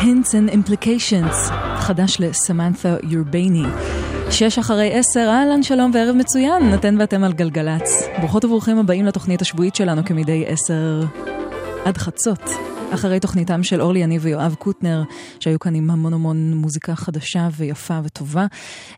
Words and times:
Hints 0.00 0.28
and 0.28 0.52
Implications, 0.52 1.52
חדש 1.76 2.16
לסמנת'ה 2.20 2.96
יורבייני. 3.02 3.62
שש 4.30 4.58
אחרי 4.58 4.98
עשר, 4.98 5.28
אהלן, 5.28 5.62
שלום 5.62 5.90
וערב 5.94 6.16
מצוין, 6.16 6.74
אתן 6.74 6.96
ואתם 7.00 7.24
על 7.24 7.32
גלגלצ. 7.32 8.08
ברוכות 8.18 8.44
וברוכים 8.44 8.78
הבאים 8.78 9.04
לתוכנית 9.04 9.42
השבועית 9.42 9.74
שלנו 9.74 10.04
כמדי 10.04 10.44
עשר 10.46 11.02
עד 11.84 11.96
חצות. 11.96 12.75
אחרי 12.90 13.20
תוכניתם 13.20 13.62
של 13.62 13.82
אורלי 13.82 13.98
יניב 13.98 14.24
ויואב 14.24 14.54
קוטנר, 14.58 15.02
שהיו 15.40 15.58
כאן 15.58 15.74
עם 15.74 15.90
המון 15.90 16.12
המון 16.12 16.54
מוזיקה 16.54 16.94
חדשה 16.94 17.48
ויפה 17.56 18.00
וטובה. 18.04 18.46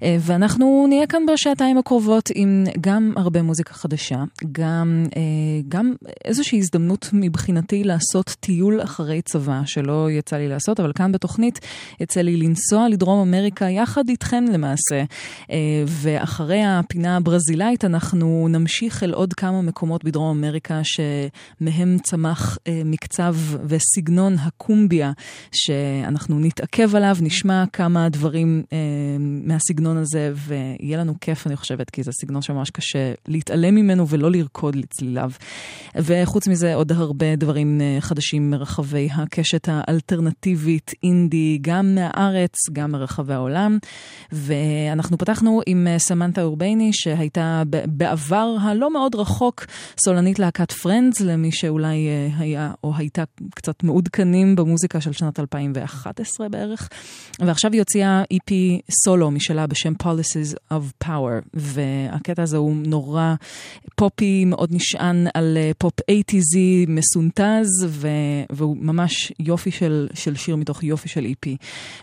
אה, 0.03 0.17
ואנחנו 0.21 0.87
נהיה 0.89 1.07
כאן 1.07 1.23
בשעתיים 1.33 1.79
הקרובות 1.79 2.31
עם 2.35 2.65
גם 2.81 3.13
הרבה 3.17 3.43
מוזיקה 3.43 3.75
חדשה, 3.75 4.25
גם, 4.53 5.05
אה, 5.17 5.23
גם 5.69 5.93
איזושהי 6.25 6.59
הזדמנות 6.59 7.11
מבחינתי 7.13 7.85
לעשות 7.85 8.37
טיול 8.41 8.83
אחרי 8.83 9.23
צבא, 9.23 9.61
שלא 9.65 10.11
יצא 10.11 10.37
לי 10.37 10.49
לעשות, 10.49 10.81
אבל 10.81 10.93
כאן 10.93 11.13
בתוכנית 11.13 11.59
יצא 12.01 12.21
לי 12.21 12.37
לנסוע 12.37 12.89
לדרום 12.89 13.29
אמריקה 13.29 13.65
יחד 13.65 14.09
איתכן 14.09 14.45
למעשה. 14.45 15.05
אה, 15.51 15.57
ואחרי 15.87 16.65
הפינה 16.65 17.17
הברזילאית 17.17 17.85
אנחנו 17.85 18.47
נמשיך 18.51 19.03
אל 19.03 19.13
עוד 19.13 19.35
כמה 19.35 19.63
מקומות 19.63 20.05
בדרום 20.05 20.39
אמריקה 20.39 20.81
שמהם 20.83 21.97
צמח 22.03 22.59
מקצב 22.85 23.35
וסגנון 23.79 24.37
הקומביה, 24.39 25.13
שאנחנו 25.53 26.39
נתעכב 26.41 26.97
עליו, 26.97 27.17
נשמע 27.21 27.65
כמה 27.73 28.09
דברים 28.09 28.63
אה, 28.73 28.79
מהסגנון 29.19 29.97
הזה, 29.97 30.33
ויהיה 30.35 30.99
לנו 30.99 31.15
כיף, 31.21 31.47
אני 31.47 31.57
חושבת, 31.57 31.91
כי 31.91 32.03
זה 32.03 32.11
סגנון 32.13 32.43
שממש 32.43 32.71
קשה 32.71 33.13
להתעלם 33.29 33.75
ממנו 33.75 34.09
ולא 34.09 34.31
לרקוד 34.31 34.77
לצליליו. 34.77 35.31
וחוץ 35.97 36.49
מזה, 36.49 36.75
עוד 36.75 36.93
הרבה 36.93 37.37
דברים 37.37 37.81
אה, 37.81 37.97
חדשים 38.01 38.51
מרחבי 38.51 39.09
הקשת 39.13 39.69
האלטרנטיבית, 39.73 40.91
אינדי, 41.03 41.59
גם 41.61 41.95
מהארץ, 41.95 42.55
גם 42.73 42.93
מרחבי 42.93 43.35
העולם. 43.35 43.79
ואנחנו 44.33 45.19
פתחנו 45.19 45.61
עם 45.67 45.87
אה, 45.87 45.99
סמנתה 45.99 46.43
אורבייני, 46.43 46.91
שהייתה 46.93 47.63
בעבר 47.87 48.57
הלא 48.61 48.93
מאוד 48.93 49.15
רחוק 49.15 49.67
סולנית 50.05 50.39
להקת 50.39 50.73
פרנדס, 50.73 51.21
למי 51.21 51.53
שאולי 51.53 52.09
אה, 52.09 52.29
היה 52.39 52.73
או 52.85 52.93
הייתה 52.97 53.23
קצת 53.55 53.68
קצת 53.69 53.83
מעודכנים 53.83 54.57
במוזיקה 54.57 55.01
של 55.01 55.13
שנת 55.13 55.41
2011 55.41 56.49
בערך. 56.49 56.89
ועכשיו 57.41 57.73
היא 57.73 57.81
הוציאה 57.81 58.23
EP 58.35 58.53
סולו 59.05 59.31
משלה 59.31 59.67
בשם 59.67 59.93
Policies 60.03 60.73
of 60.73 61.05
Power, 61.05 61.49
והקטע 61.55 62.43
הזה 62.43 62.57
הוא 62.57 62.77
נורא 62.87 63.35
פופי, 63.97 64.45
מאוד 64.45 64.69
נשען 64.73 65.27
על 65.35 65.57
אה, 65.57 65.71
פופ 65.79 65.93
80's 66.01 66.59
מסונטז, 66.89 67.87
ו- 67.89 68.09
והוא 68.51 68.77
ממש 68.81 69.33
יופי 69.39 69.71
של, 69.71 70.09
של 70.15 70.37
שיר 70.37 70.57
מתוך 70.57 70.83
יופי 70.83 71.09
של 71.09 71.25
EP. 71.25 71.49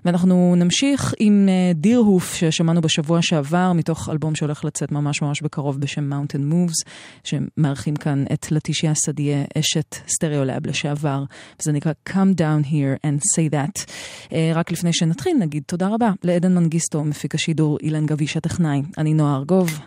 ואנחנו 0.06 0.56
נמשיך 0.58 1.14
עם 1.20 1.50
אה, 1.50 1.74
Deerhoof 1.74 2.34
ששמענו 2.34 2.82
בשבוע 2.82 3.20
שעבר, 3.22 3.74
מתוך 3.74 4.10
אלבום 4.10 4.36
שהולך 4.36 4.66
לצאת 4.66 4.92
ממש 4.92 5.22
ממש 5.22 5.42
בקרוב 5.42 5.80
בשם 5.80 6.14
Mountain 6.14 6.54
Moves, 6.54 6.90
שמארחים 7.24 7.96
כאן 7.96 8.26
את 8.34 8.52
לטישיה 8.52 8.94
סדייה, 8.96 9.44
אשת 9.58 9.96
Stereolab 10.08 10.68
לשעבר, 10.68 11.24
וזה 11.60 11.72
נקרא 11.72 11.92
Come 12.10 12.38
Down 12.38 12.66
Here 12.66 13.06
and 13.06 13.20
Say 13.36 13.52
That. 13.52 13.92
אה, 14.34 14.52
רק 14.56 14.72
לפני 14.72 14.94
שנתחיל 14.94 15.38
נגיד 15.40 15.64
תודה 15.66 15.88
רבה 15.88 16.12
לעדן 16.24 16.56
מנגיסטו, 16.56 17.04
מפיק 17.04 17.36
השידור 17.36 17.78
אילן 17.84 18.06
גביש 18.06 18.38
הטכנאי, 18.38 18.82
אני 18.98 19.14
נועה 19.14 19.36
ארגוב. 19.36 19.80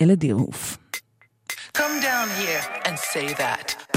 אלה 0.00 0.14
דירהוף. 0.14 0.78
Come 1.78 2.02
down 2.02 2.28
here 2.42 2.88
and 2.88 2.98
say 3.12 3.34
that. 3.34 3.91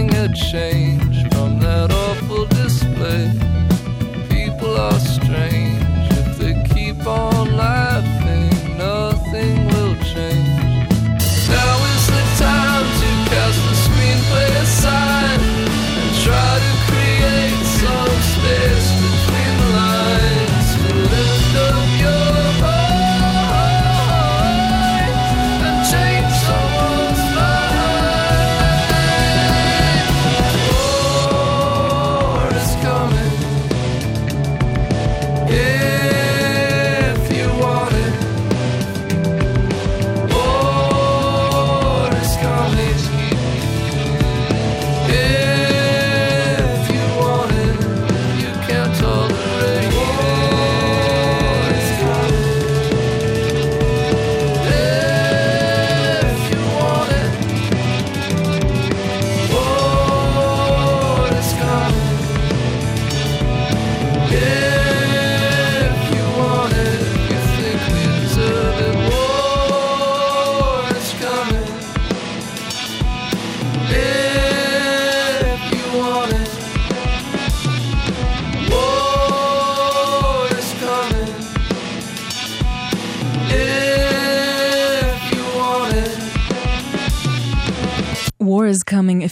Nothing 0.00 0.16
had 0.16 0.34
changed 0.34 1.34
from 1.34 1.58
that 1.60 1.90
awful 1.90 2.46
display. 2.46 3.30
People 4.28 4.76
are 4.76 4.98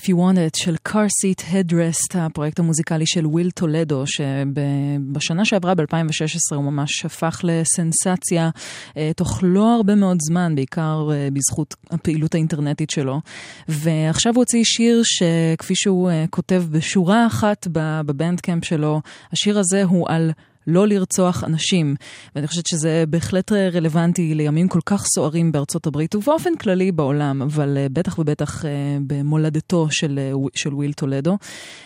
you 0.09 0.17
want 0.17 0.37
it 0.37 0.57
של 0.57 0.77
car 0.89 1.09
seat 1.23 1.43
headrest, 1.53 2.19
הפרויקט 2.19 2.59
המוזיקלי 2.59 3.07
של 3.07 3.27
וויל 3.27 3.51
טולדו, 3.51 4.05
שבשנה 4.07 5.45
שעברה 5.45 5.75
ב-2016 5.75 6.55
הוא 6.55 6.65
ממש 6.65 7.05
הפך 7.05 7.41
לסנסציה 7.45 8.51
אה, 8.97 9.11
תוך 9.17 9.41
לא 9.43 9.75
הרבה 9.75 9.95
מאוד 9.95 10.19
זמן, 10.21 10.55
בעיקר 10.55 11.09
אה, 11.13 11.29
בזכות 11.33 11.75
הפעילות 11.91 12.35
האינטרנטית 12.35 12.91
שלו. 12.91 13.21
ועכשיו 13.69 14.35
הוא 14.35 14.41
הוציא 14.41 14.65
שיר 14.65 15.03
שכפי 15.05 15.75
שהוא 15.77 16.11
אה, 16.11 16.25
כותב 16.31 16.65
בשורה 16.71 17.27
אחת 17.27 17.67
בבנדקאמפ 17.73 18.65
שלו, 18.65 19.01
השיר 19.33 19.59
הזה 19.59 19.85
הוא 19.85 20.09
על... 20.09 20.31
לא 20.69 20.89
לרצוח 20.89 21.45
אנשים. 21.45 21.95
ואני 22.35 22.47
חושבת 22.47 22.67
שזה 22.67 23.05
בהחלט 23.09 23.53
רלוונטי 23.53 24.35
לימים 24.35 24.69
כל 24.69 24.81
כך 24.87 25.07
סוערים 25.07 25.53
בארצות 25.53 25.87
הברית 25.87 26.15
ובאופן 26.15 26.57
כללי 26.57 26.93
בעולם, 26.93 27.43
אבל 27.43 27.79
אה, 27.79 27.87
בטח 27.93 28.19
ובטח 28.19 28.65
אה, 28.65 28.71
במולדתו 29.07 29.87
של, 29.91 30.19
אה, 30.19 30.33
של 30.55 30.75
וויל 30.75 30.93
טולדו. 30.93 31.39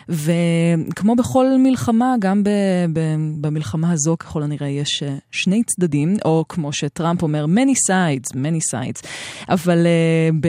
וכמו 0.09 1.17
בכל 1.17 1.47
מלחמה, 1.59 2.15
גם 2.19 2.45
ב, 2.45 2.49
ב, 2.93 3.01
במלחמה 3.41 3.93
הזו 3.93 4.17
ככל 4.19 4.43
הנראה 4.43 4.69
יש 4.69 5.03
שני 5.31 5.63
צדדים, 5.65 6.17
או 6.25 6.45
כמו 6.49 6.73
שטראמפ 6.73 7.23
אומר, 7.23 7.45
many 7.45 7.91
sides, 7.91 8.35
many 8.35 8.75
sides. 8.75 9.07
אבל, 9.49 9.87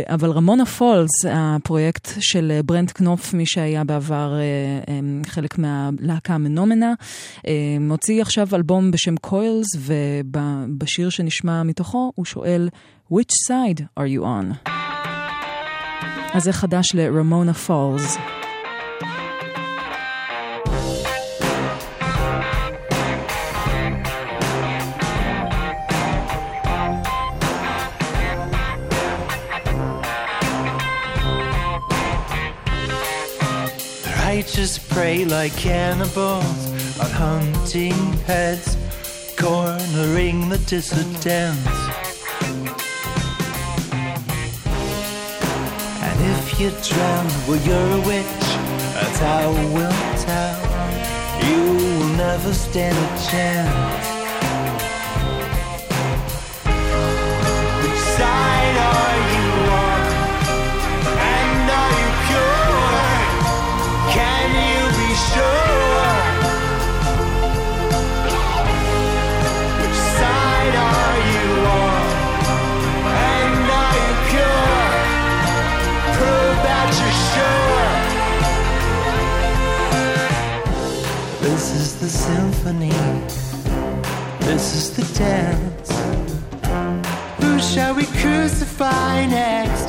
אבל 0.08 0.32
Ramona 0.32 0.66
Falls, 0.66 1.26
הפרויקט 1.30 2.08
של 2.20 2.60
ברנט 2.66 2.92
קנופ, 2.92 3.34
מי 3.34 3.46
שהיה 3.46 3.84
בעבר 3.84 4.34
חלק 5.26 5.58
מהלהקה 5.58 6.38
Menomena, 6.38 6.94
מוציא 7.80 8.23
עכשיו 8.24 8.48
אלבום 8.54 8.92
בשם 8.92 9.18
Quails, 9.18 9.66
ובשיר 9.78 11.10
שנשמע 11.10 11.64
מתוכו 11.64 12.12
הוא 12.16 12.26
שואל, 12.26 12.70
which 13.12 13.34
side 13.50 13.82
are 14.00 14.20
you 14.20 14.24
on? 14.24 14.70
אז 16.34 16.44
זה 16.44 16.54
חדש 16.54 16.96
לרמונה 16.96 17.54
פולס. 17.54 18.18
Righteous 34.26 34.78
prey 34.94 35.26
like 35.26 35.56
cannibals 35.66 36.83
on 37.00 37.10
hunting 37.10 38.14
heads, 38.28 38.78
cornering 39.38 40.50
the 40.50 40.58
dissidents. 40.68 41.68
And 46.06 46.18
if 46.34 46.60
you 46.60 46.70
drown, 46.88 47.26
well, 47.48 47.62
you're 47.68 47.92
a 48.00 48.02
witch, 48.06 48.46
that's 48.94 49.20
how 49.20 49.52
we'll 49.74 49.92
tell. 50.28 50.58
You 51.48 51.62
will 51.74 52.10
never 52.16 52.54
stand 52.54 52.98
a 52.98 53.10
chance. 53.30 54.08
Which 57.84 58.02
side 58.18 58.63
the 82.04 82.10
symphony. 82.10 82.90
This 84.42 84.76
is 84.76 84.92
the 84.98 85.06
dance. 85.18 85.90
Who 87.42 87.58
shall 87.60 87.96
we 87.96 88.04
crucify 88.20 89.26
next? 89.26 89.88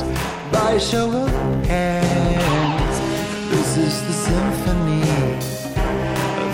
By 0.49 0.77
show 0.77 1.11
of 1.11 1.29
hands. 1.65 2.95
This 3.51 3.75
is 3.75 3.95
the 4.07 4.13
symphony. 4.13 5.01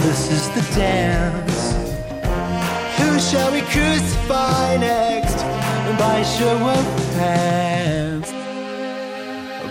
This 0.02 0.32
is 0.32 0.50
the 0.58 0.66
dance. 0.74 1.58
Who 2.98 3.20
shall 3.20 3.52
we 3.52 3.62
crucify 3.62 4.78
next? 4.78 5.38
By 6.00 6.24
show 6.24 6.58
of 6.58 6.86
hands. 7.18 8.32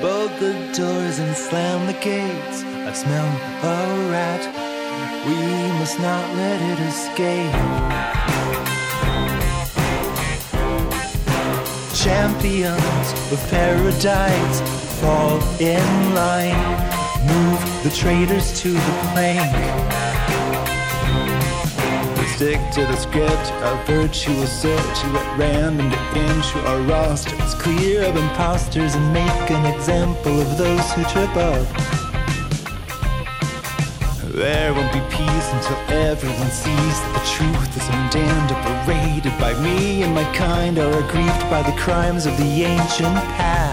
Bolt 0.01 0.31
the 0.39 0.55
doors 0.73 1.19
and 1.19 1.37
slam 1.37 1.89
the 1.89 1.95
gates. 1.95 2.63
I 2.63 2.93
smell 2.93 3.27
a 3.65 4.11
rat. 4.13 4.60
We 5.27 5.37
must 5.79 5.99
not 6.01 6.25
let 6.37 6.61
it 6.61 6.81
escape. 6.81 8.01
champions 12.03 13.13
of 13.31 13.39
paradise 13.51 14.61
fall 15.01 15.39
in 15.61 16.15
line. 16.15 16.57
Move 17.27 17.83
the 17.83 17.91
traitors 17.91 18.59
to 18.61 18.73
the 18.73 18.95
plank. 19.13 19.51
Stick 22.37 22.61
to 22.73 22.87
the 22.87 22.97
script, 22.97 23.53
our 23.65 23.85
virtual 23.85 24.47
search 24.47 25.05
you 25.05 25.17
at 25.19 25.39
random 25.39 25.91
to 25.91 26.21
into 26.21 26.59
our 26.67 26.81
rosters. 26.83 27.55
Clear 27.57 28.05
of 28.05 28.17
imposters 28.17 28.95
and 28.95 29.13
make 29.13 29.51
an 29.51 29.67
example 29.67 30.41
of 30.41 30.57
those 30.57 30.93
who 30.93 31.05
trip 31.05 31.37
up. 31.37 32.00
There 34.41 34.73
won't 34.73 34.91
be 34.91 35.01
peace 35.15 35.53
until 35.53 35.77
everyone 35.91 36.51
sees 36.51 36.97
that 37.03 37.13
the 37.13 37.25
truth 37.29 37.77
is 37.77 37.87
undamned 37.91 38.51
or 38.51 38.85
paraded 38.87 39.39
by 39.39 39.53
me 39.63 40.03
and 40.03 40.15
my 40.15 40.25
kind 40.35 40.79
are 40.79 41.05
aggrieved 41.05 41.51
by 41.51 41.61
the 41.61 41.77
crimes 41.77 42.25
of 42.25 42.35
the 42.39 42.65
ancient 42.65 43.17
past. 43.37 43.70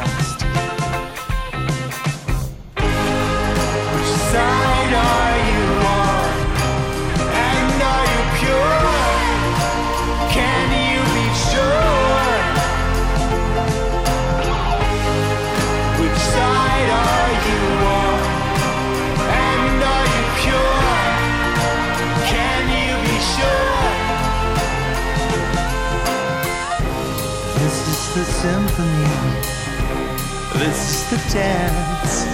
This 30.59 30.79
is 30.89 31.09
the 31.11 31.19
dance. 31.33 32.25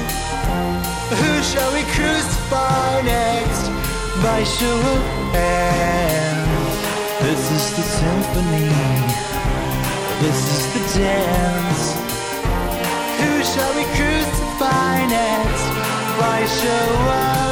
Who 1.21 1.43
shall 1.43 1.73
we 1.73 1.83
crucify 1.91 3.01
next? 3.01 3.67
By 4.23 4.43
show 4.43 4.79
of. 4.79 5.23
This 7.23 7.51
is 7.51 7.75
the 7.77 7.83
symphony. 7.83 8.69
This 10.21 10.39
is 10.55 10.63
the 10.73 10.99
dance. 10.99 11.83
Who 13.21 13.43
shall 13.43 13.73
we 13.75 13.85
crucify 13.95 15.05
next? 15.07 15.65
By 16.19 16.45
show 16.45 17.42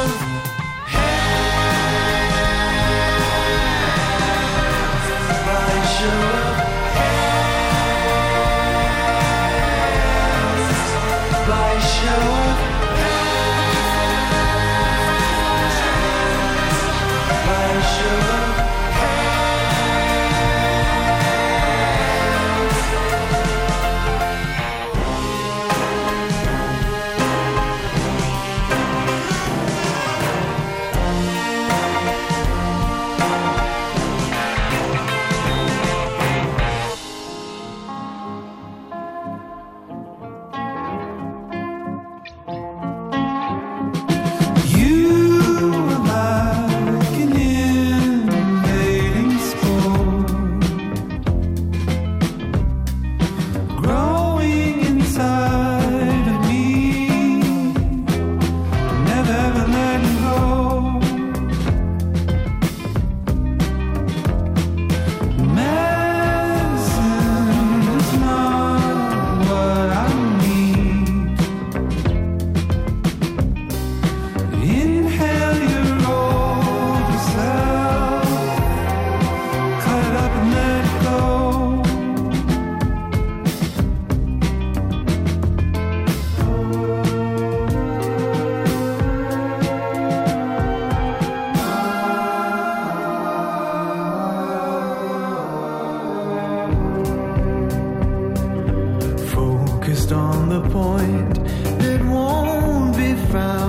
on 100.12 100.48
the 100.48 100.60
point 100.68 101.34
that 101.78 102.02
won't 102.04 102.96
be 102.96 103.14
found. 103.32 103.61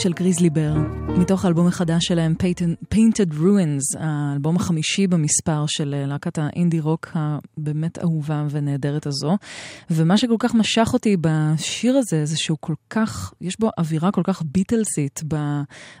של 0.00 0.12
גריזלי 0.12 0.50
בר, 0.50 0.74
מתוך 1.18 1.44
האלבום 1.44 1.66
החדש 1.66 2.04
שלהם, 2.04 2.34
Painted, 2.94 3.34
Ruins, 3.34 3.98
האלבום 3.98 4.56
החמישי 4.56 5.06
במספר 5.06 5.64
של 5.66 5.94
אה, 5.94 6.06
להקת 6.06 6.38
האינדי 6.38 6.80
רוק 6.80 7.08
הבאמת 7.60 7.98
אהובה 7.98 8.46
ונהדרת 8.50 9.06
הזו. 9.06 9.36
ומה 9.90 10.16
שכל 10.16 10.36
כך 10.38 10.54
משך 10.54 10.90
אותי 10.92 11.16
בשיר 11.20 11.96
הזה, 11.96 12.24
זה 12.24 12.38
שהוא 12.38 12.58
כל 12.60 12.74
כך, 12.90 13.32
יש 13.40 13.60
בו 13.60 13.70
אווירה 13.78 14.10
כל 14.10 14.22
כך 14.24 14.42
ביטלסית 14.52 15.22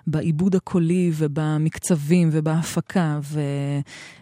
בעיבוד 0.06 0.54
הקולי 0.54 1.10
ובמקצבים 1.14 2.28
ובהפקה, 2.32 3.18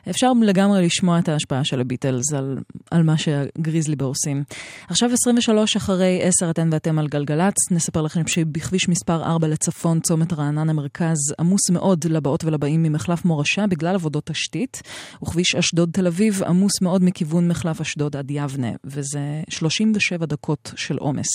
ואפשר 0.06 0.32
לגמרי 0.42 0.86
לשמוע 0.86 1.18
את 1.18 1.28
ההשפעה 1.28 1.64
של 1.64 1.80
הביטלס 1.80 2.32
על, 2.32 2.58
על 2.90 3.02
מה 3.02 3.14
שגריזלי 3.18 3.96
בר 3.96 4.04
עושים. 4.04 4.44
עכשיו 4.88 5.10
23 5.12 5.76
אחרי 5.76 6.20
10 6.22 6.50
אתן 6.50 6.68
ואתם 6.72 6.98
על 6.98 7.08
גלגלצ, 7.08 7.54
נספר 7.70 8.02
לכם 8.02 8.26
שבכביש 8.26 8.88
מספר 8.88 9.22
4 9.22 9.48
לצפון, 9.48 10.00
צומת 10.00 10.32
רענן 10.32 10.70
המרכז, 10.70 11.16
עמוס 11.38 11.70
מאוד 11.70 12.04
לבאות 12.04 12.44
ולבאים 12.44 12.82
ממחלף 12.82 13.24
מורשה 13.24 13.66
בגלל 13.66 13.94
עבודות 13.94 14.26
תשתית, 14.26 14.82
וכביש 15.22 15.54
אשדוד 15.54 15.90
תל 15.92 16.06
אביב 16.06 16.42
עמוס 16.42 16.72
מאוד 16.82 17.04
מכיוון 17.04 17.27
מחלף 17.48 17.80
אשדוד 17.80 18.16
עד 18.16 18.30
יבנה, 18.30 18.70
וזה 18.84 19.42
37 19.48 20.26
דקות 20.26 20.72
של 20.76 20.96
עומס. 20.96 21.28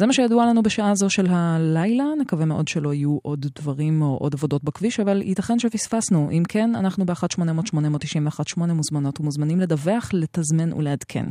זה 0.00 0.06
מה 0.06 0.12
שידוע 0.12 0.46
לנו 0.46 0.62
בשעה 0.62 0.94
זו 0.94 1.10
של 1.10 1.26
הלילה, 1.30 2.04
נקווה 2.20 2.44
מאוד 2.44 2.68
שלא 2.68 2.94
יהיו 2.94 3.18
עוד 3.22 3.46
דברים 3.58 4.02
או 4.02 4.16
עוד 4.20 4.34
עבודות 4.34 4.64
בכביש, 4.64 5.00
אבל 5.00 5.22
ייתכן 5.22 5.58
שפספסנו. 5.58 6.28
אם 6.30 6.42
כן, 6.48 6.74
אנחנו 6.74 7.06
ב-1-800-891-8 7.06 8.72
מוזמנות 8.72 9.20
ומוזמנים 9.20 9.60
לדווח, 9.60 10.10
לתזמן 10.12 10.72
ולעדכן. 10.72 11.24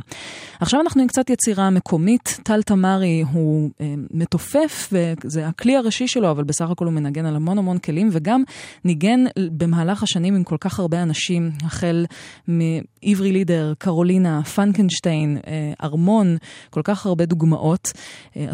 עכשיו 0.60 0.80
אנחנו 0.80 1.02
עם 1.02 1.08
קצת 1.08 1.30
יצירה 1.30 1.70
מקומית. 1.70 2.40
טל 2.42 2.62
תמרי 2.62 3.24
הוא 3.32 3.70
אה, 3.80 3.94
מתופף, 4.10 4.92
וזה 4.92 5.46
הכלי 5.46 5.76
הראשי 5.76 6.08
שלו, 6.08 6.30
אבל 6.30 6.44
בסך 6.44 6.70
הכל 6.70 6.84
הוא 6.84 6.94
מנגן 6.94 7.26
על 7.26 7.36
המון 7.36 7.58
המון 7.58 7.78
כלים, 7.78 8.08
וגם 8.12 8.42
ניגן 8.84 9.24
במהלך 9.38 10.02
השנים 10.02 10.34
עם 10.34 10.44
כל 10.44 10.56
כך 10.60 10.78
הרבה 10.78 11.02
אנשים, 11.02 11.50
החל 11.64 12.06
מעברי 12.48 13.32
לידר, 13.32 13.72
קרולינה, 13.78 14.42
פנקנשטיין, 14.42 15.38
אה, 15.46 15.72
ארמון, 15.82 16.36
כל 16.70 16.82
כך 16.84 17.06
הרבה 17.06 17.26
דוגמאות. 17.26 17.92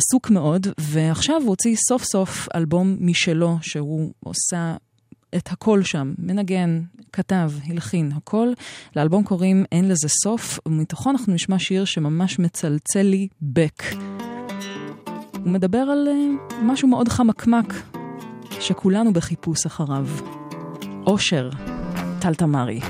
אה, 0.07 0.11
עסוק 0.11 0.31
מאוד, 0.31 0.66
ועכשיו 0.79 1.40
הוא 1.40 1.49
הוציא 1.49 1.77
סוף 1.88 2.05
סוף 2.05 2.49
אלבום 2.55 2.97
משלו, 3.01 3.57
שהוא 3.62 4.12
עושה 4.21 4.77
את 5.37 5.49
הכל 5.53 5.83
שם, 5.83 6.14
מנגן, 6.19 6.81
כתב, 7.12 7.51
הלחין, 7.64 8.12
הכל. 8.16 8.49
לאלבום 8.97 9.25
קוראים 9.25 9.64
אין 9.73 9.88
לזה 9.88 10.09
סוף, 10.09 10.59
ומתוכו 10.66 11.11
אנחנו 11.11 11.35
נשמע 11.35 11.59
שיר 11.59 11.85
שממש 11.85 12.38
מצלצל 12.38 13.03
לי 13.03 13.29
בק. 13.42 13.83
הוא 15.33 15.53
מדבר 15.53 15.79
על 15.79 16.09
uh, 16.09 16.55
משהו 16.62 16.88
מאוד 16.88 17.09
חמקמק, 17.09 17.75
שכולנו 18.61 19.12
בחיפוש 19.12 19.66
אחריו. 19.66 20.07
אושר, 21.07 21.51
טל 22.21 22.35
תמרי. 22.35 22.81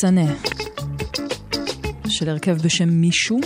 תיסנה, 0.00 0.34
של 2.08 2.28
הרכב 2.28 2.56
בשם 2.64 2.88
מישהו. 2.88 3.40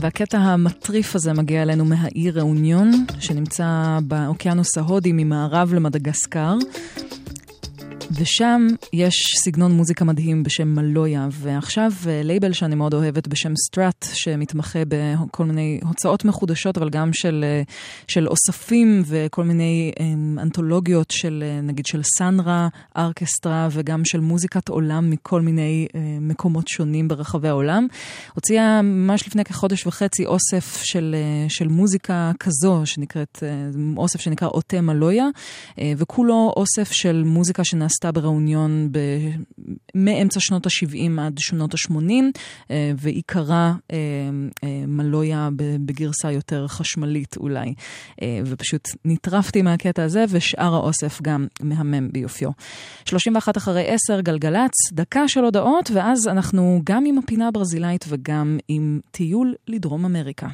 והקטע 0.00 0.38
המטריף 0.38 1.14
הזה 1.14 1.32
מגיע 1.32 1.62
אלינו 1.62 1.84
מהאי 1.84 2.38
ראוניון, 2.38 2.90
שנמצא 3.20 3.98
באוקיינוס 4.02 4.78
ההודי 4.78 5.12
ממערב 5.12 5.74
למדגסקר. 5.74 6.54
ושם 8.12 8.66
יש 8.92 9.34
סגנון 9.44 9.72
מוזיקה 9.72 10.04
מדהים 10.04 10.42
בשם 10.42 10.68
מלויה, 10.68 11.28
ועכשיו 11.32 11.92
אה, 12.06 12.20
לייבל 12.24 12.52
שאני 12.52 12.74
מאוד 12.74 12.94
אוהבת 12.94 13.28
בשם 13.28 13.52
Strut, 13.66 14.06
שמתמחה 14.12 14.78
בכל 14.88 15.44
מיני 15.44 15.80
הוצאות 15.82 16.24
מחודשות, 16.24 16.78
אבל 16.78 16.90
גם 16.90 17.12
של, 17.12 17.44
אה, 17.44 17.62
של 18.16 18.28
אוספים 18.28 19.02
וכל 19.06 19.44
מיני 19.44 19.92
אה, 20.00 20.12
אנתולוגיות 20.42 21.10
של 21.10 21.44
אה, 21.46 21.60
נגיד 21.60 21.86
של 21.86 22.02
סנרה, 22.02 22.68
ארקסטרה, 22.96 23.68
וגם 23.70 24.04
של 24.04 24.20
מוזיקת 24.20 24.68
עולם 24.68 25.10
מכל 25.10 25.40
מיני 25.40 25.86
אה, 25.94 26.00
מקומות 26.20 26.68
שונים 26.68 27.08
ברחבי 27.08 27.48
העולם. 27.48 27.86
הוציאה 28.34 28.82
ממש 28.82 29.26
לפני 29.26 29.44
כחודש 29.44 29.86
וחצי 29.86 30.26
אוסף 30.26 30.82
של, 30.82 31.16
אה, 31.18 31.48
של 31.48 31.68
מוזיקה 31.68 32.32
כזו, 32.40 32.82
שנקראת, 32.84 33.42
אוסף 33.96 34.20
שנקרא 34.20 34.48
עוטה 34.48 34.80
מלויה, 34.80 35.26
וכולו 35.96 36.52
אוסף 36.56 36.92
של 36.92 37.22
מוזיקה 37.26 37.64
שנעשתה 37.64 38.12
בראוניון 38.12 38.88
ב... 38.92 38.98
מאמצע 39.94 40.40
שנות 40.40 40.66
ה-70 40.66 41.20
עד 41.20 41.38
שנות 41.38 41.74
ה-80, 41.74 42.12
אה, 42.70 42.92
ועיקרה 42.96 43.74
מלויה 44.86 45.48
בגרסה 45.56 46.32
יותר 46.32 46.66
חשמלית 46.68 47.36
אולי. 47.36 47.74
אה, 48.22 48.40
ופשוט 48.46 48.88
נטרפתי 49.04 49.62
מהקטע 49.62 50.04
הזה, 50.04 50.24
ושאר 50.28 50.74
האוסף 50.74 51.22
גם 51.22 51.46
מהמם 51.62 52.12
ביופיו. 52.12 52.50
31 53.04 53.56
אחרי 53.56 53.86
10, 53.88 54.20
גלגלצ, 54.20 54.72
דקה 54.92 55.28
של 55.28 55.44
הודעות, 55.44 55.90
ואז 55.94 56.28
אנחנו 56.28 56.80
גם 56.84 57.04
עם 57.06 57.18
הפינה 57.18 57.48
הברזילאית 57.48 58.04
וגם 58.08 58.58
עם 58.68 59.00
טיול 59.10 59.54
לדרום 59.68 60.04
אמריקה. 60.04 60.46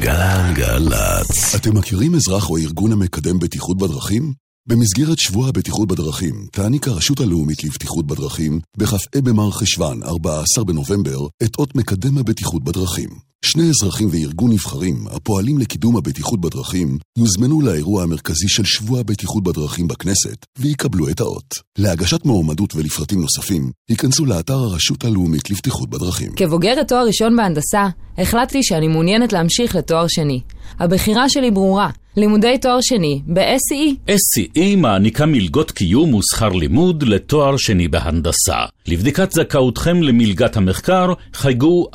גלגלצ. 0.00 1.54
אתם 1.56 1.76
מכירים 1.78 2.14
אזרח 2.14 2.50
או 2.50 2.56
ארגון 2.56 2.92
המקדם 2.92 3.38
בטיחות 3.38 3.78
בדרכים? 3.78 4.32
במסגרת 4.68 5.18
שבוע 5.18 5.48
הבטיחות 5.48 5.88
בדרכים 5.88 6.46
תעניק 6.52 6.88
הרשות 6.88 7.20
הלאומית 7.20 7.64
לבטיחות 7.64 8.06
בדרכים 8.06 8.60
בכ"ה 8.76 9.20
במר 9.24 9.50
חשוון, 9.50 10.02
14 10.02 10.64
בנובמבר, 10.64 11.26
את 11.42 11.58
אות 11.58 11.74
מקדם 11.74 12.18
הבטיחות 12.18 12.64
בדרכים. 12.64 13.10
שני 13.44 13.70
אזרחים 13.70 14.08
וארגון 14.12 14.52
נבחרים 14.52 15.04
הפועלים 15.10 15.58
לקידום 15.58 15.96
הבטיחות 15.96 16.40
בדרכים 16.40 16.98
יוזמנו 17.18 17.60
לאירוע 17.60 18.02
המרכזי 18.02 18.48
של 18.48 18.64
שבוע 18.64 19.00
הבטיחות 19.00 19.44
בדרכים 19.44 19.88
בכנסת 19.88 20.46
ויקבלו 20.58 21.08
את 21.08 21.20
האות. 21.20 21.54
להגשת 21.78 22.24
מועמדות 22.24 22.74
ולפרטים 22.74 23.20
נוספים, 23.20 23.70
היכנסו 23.88 24.24
לאתר 24.24 24.54
הרשות 24.54 25.04
הלאומית 25.04 25.50
לבטיחות 25.50 25.90
בדרכים. 25.90 26.32
כבוגרת 26.36 26.88
תואר 26.88 27.06
ראשון 27.06 27.36
בהנדסה, 27.36 27.88
החלטתי 28.18 28.62
שאני 28.62 28.88
מעוניינת 28.88 29.32
להמשיך 29.32 29.76
לתואר 29.76 30.06
שני. 30.08 30.40
הבחירה 30.78 31.28
שלי 31.28 31.50
ברורה, 31.50 31.90
לימודי 32.16 32.58
תואר 32.58 32.78
שני 32.82 33.22
ב-SCE. 33.26 34.10
SCE 34.10 34.76
מעניקה 34.76 35.26
מלגות 35.26 35.70
קיום 35.70 36.14
ושכר 36.14 36.48
לימוד 36.48 37.02
לתואר 37.02 37.56
שני 37.56 37.88
בהנדסה. 37.88 38.56
לבדיקת 38.86 39.32
זכאותכם 39.32 40.02
למלגת 40.02 40.56
המחקר, 40.56 41.12
חייגו 41.34 41.86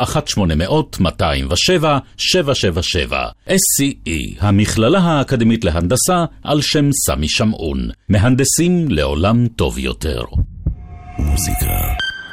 1-800-207-777. 1.47 3.13
SCE, 3.49 4.35
המכללה 4.39 4.99
האקדמית 4.99 5.65
להנדסה 5.65 6.25
על 6.43 6.61
שם 6.61 6.89
סמי 7.05 7.29
שמעון. 7.29 7.89
מהנדסים 8.09 8.85
לעולם 8.89 9.47
טוב 9.47 9.77
יותר. 9.77 10.21
מוזיקה 11.17 11.65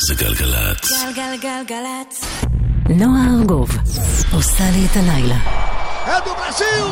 זה 0.08 0.14
גלגלצ. 0.14 0.90
גלגלגלגלצ. 1.16 2.40
נועה 2.88 3.26
ארגוב 3.40 3.70
עושה 4.32 4.64
לי 4.70 4.86
את 4.86 4.96
הלילה. 4.96 5.38
É 6.06 6.20
do 6.20 6.32
Brasil! 6.40 6.86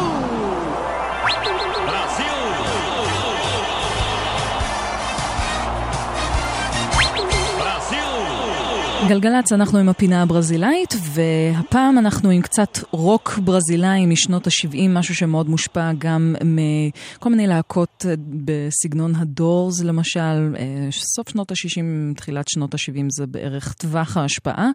גלגלצ, 9.08 9.52
אנחנו 9.52 9.78
עם 9.78 9.88
הפינה 9.88 10.22
הברזילאית, 10.22 10.94
והפעם 11.00 11.98
אנחנו 11.98 12.30
עם 12.30 12.42
קצת 12.42 12.78
רוק 12.90 13.38
ברזילאי 13.44 14.06
משנות 14.06 14.46
ה-70, 14.46 14.88
משהו 14.88 15.14
שמאוד 15.14 15.48
מושפע 15.48 15.92
גם 15.98 16.34
מכל 16.44 17.30
מיני 17.30 17.46
להקות 17.46 18.06
בסגנון 18.44 19.14
הדורס 19.14 19.82
למשל, 19.82 20.54
אה, 20.58 20.88
סוף 20.90 21.28
שנות 21.28 21.50
ה-60, 21.50 22.16
תחילת 22.16 22.48
שנות 22.48 22.74
ה-70 22.74 23.06
זה 23.10 23.26
בערך 23.26 23.72
טווח 23.72 24.16
ההשפעה. 24.16 24.70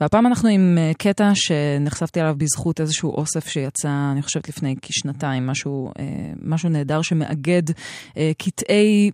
והפעם 0.00 0.26
אנחנו 0.26 0.48
עם 0.48 0.78
אה, 0.78 0.92
קטע 0.98 1.30
שנחשפתי 1.34 2.20
עליו 2.20 2.34
בזכות 2.38 2.80
איזשהו 2.80 3.10
אוסף 3.10 3.48
שיצא, 3.48 3.88
אני 4.12 4.22
חושבת 4.22 4.48
לפני 4.48 4.74
כשנתיים, 4.82 5.46
משהו, 5.46 5.92
אה, 5.98 6.04
משהו 6.42 6.68
נהדר 6.68 7.02
שמאגד 7.02 7.62
קטעי, 8.38 9.10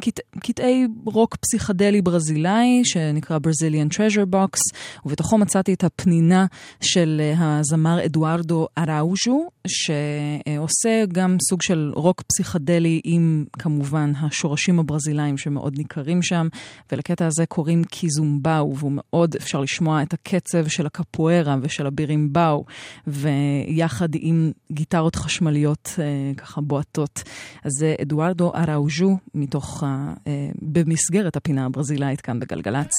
קטע, 0.00 0.22
קטעי 0.40 0.86
רוק 1.04 1.36
פסיכדלי 1.36 2.02
ברזילאי, 2.02 2.82
שנקרא 2.84 3.38
ברזיל. 3.38 3.63
Brazilian 3.64 3.96
Treasure 3.96 4.34
Box, 4.34 4.58
ובתוכו 5.06 5.38
מצאתי 5.38 5.74
את 5.74 5.84
הפנינה 5.84 6.46
של 6.80 7.20
אה, 7.20 7.58
הזמר 7.58 8.04
אדוארדו 8.04 8.66
אראוז'ו, 8.78 9.53
שעושה 9.66 11.04
גם 11.12 11.36
סוג 11.48 11.62
של 11.62 11.92
רוק 11.94 12.22
פסיכדלי 12.22 13.00
עם 13.04 13.44
כמובן 13.52 14.12
השורשים 14.20 14.78
הברזילאים 14.78 15.38
שמאוד 15.38 15.78
ניכרים 15.78 16.22
שם, 16.22 16.48
ולקטע 16.92 17.26
הזה 17.26 17.46
קוראים 17.46 17.84
קיזומבאו, 17.84 18.76
והוא 18.76 18.92
מאוד 18.94 19.36
אפשר 19.36 19.60
לשמוע 19.60 20.02
את 20.02 20.12
הקצב 20.12 20.68
של 20.68 20.86
הקפוארה 20.86 21.56
ושל 21.62 21.86
הבירימבאו, 21.86 22.64
ויחד 23.06 24.08
עם 24.14 24.52
גיטרות 24.72 25.16
חשמליות 25.16 25.94
אה, 25.98 26.04
ככה 26.36 26.60
בועטות. 26.60 27.22
אז 27.64 27.72
זה 27.78 27.94
אדוארדו 28.02 28.52
אראוז'ו, 28.54 29.18
מתוך, 29.34 29.84
אה, 29.86 30.14
במסגרת 30.62 31.36
הפינה 31.36 31.66
הברזילאית 31.66 32.20
כאן 32.20 32.40
בגלגלצ. 32.40 32.94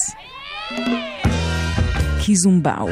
קיזומבאו. 2.24 2.88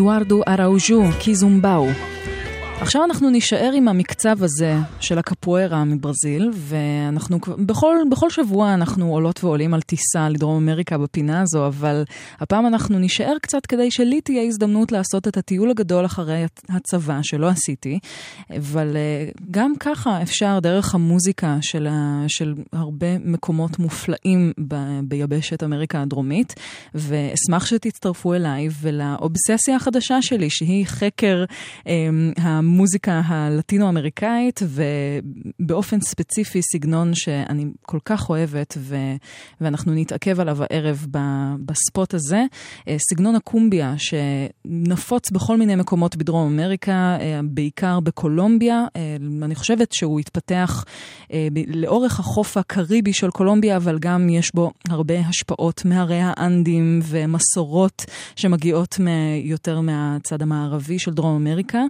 אדוארדו 0.00 0.42
אראוז'ו, 0.48 1.02
קיזומבאו. 1.18 1.86
עכשיו 2.80 3.04
אנחנו 3.04 3.30
נישאר 3.30 3.70
עם 3.74 3.88
המקצב 3.88 4.42
הזה 4.42 4.74
של 5.00 5.18
הקפוארה 5.18 5.84
מברזיל, 5.84 6.50
ואנחנו 6.54 7.38
בכל, 7.66 7.96
בכל 8.10 8.30
שבוע 8.30 8.74
אנחנו 8.74 9.12
עולות 9.12 9.44
ועולים 9.44 9.74
על 9.74 9.80
טיסה 9.80 10.28
לדרום 10.28 10.56
אמריקה 10.62 10.98
בפינה 10.98 11.40
הזו, 11.40 11.66
אבל 11.66 12.04
הפעם 12.40 12.66
אנחנו 12.66 12.98
נישאר 12.98 13.36
קצת 13.42 13.66
כדי 13.66 13.90
שלי 13.90 14.20
תהיה 14.20 14.42
הזדמנות 14.42 14.92
לעשות 14.92 15.28
את 15.28 15.36
הטיול 15.36 15.70
הגדול 15.70 16.04
אחרי 16.04 16.44
הצבא, 16.68 17.18
שלא 17.22 17.48
עשיתי, 17.48 17.98
אבל 18.56 18.96
אה, 18.96 19.28
גם 19.50 19.72
ככה 19.80 20.22
אפשר 20.22 20.58
דרך 20.62 20.94
המוזיקה 20.94 21.58
של, 21.60 21.86
ה, 21.90 22.24
של 22.28 22.54
הרבה 22.72 23.18
מקומות 23.18 23.78
מופלאים 23.78 24.52
ב, 24.68 24.74
ביבשת 25.04 25.62
אמריקה 25.62 26.02
הדרומית, 26.02 26.54
ואשמח 26.94 27.66
שתצטרפו 27.66 28.34
אליי 28.34 28.68
ולאובססיה 28.80 29.76
החדשה 29.76 30.22
שלי, 30.22 30.50
שהיא 30.50 30.86
חקר 30.86 31.44
אה, 31.86 31.92
המוזיקה 32.36 33.22
הלטינו-אמריקאית, 33.24 34.60
ובאופן 35.60 36.00
ספציפי 36.00 36.62
סגנון 36.62 37.14
שאני 37.14 37.64
כל 37.82 37.98
כך 38.04 38.30
אוהבת, 38.30 38.74
ו, 38.78 38.96
ואנחנו 39.60 39.94
נתעכב 39.94 40.40
עליו 40.40 40.58
הערב 40.62 41.06
בספוט 41.66 42.14
הזה, 42.14 42.44
אה, 42.88 42.96
סגנון 43.10 43.34
הקומביה, 43.34 43.94
שנפוץ 43.98 45.30
בכל 45.30 45.56
מיני 45.56 45.76
מקומות 45.76 46.16
בדרום 46.16 46.52
אמריקה, 46.52 47.16
אה, 47.20 47.40
בעיקר 47.44 48.00
בקולומביה. 48.00 48.84
אה, 48.96 49.16
אני 49.42 49.54
חושבת 49.54 49.92
שהוא 49.92 50.20
התפתח 50.20 50.84
לאורך 51.66 52.20
החוף 52.20 52.56
הקריבי 52.56 53.12
של 53.12 53.30
קולומביה, 53.30 53.76
אבל 53.76 53.98
גם 53.98 54.28
יש 54.28 54.54
בו 54.54 54.70
הרבה 54.88 55.20
השפעות 55.20 55.84
מהרי 55.84 56.20
האנדים 56.22 57.00
ומסורות 57.04 58.04
שמגיעות 58.36 59.00
יותר 59.42 59.80
מהצד 59.80 60.42
המערבי 60.42 60.98
של 60.98 61.14
דרום 61.14 61.36
אמריקה. 61.36 61.82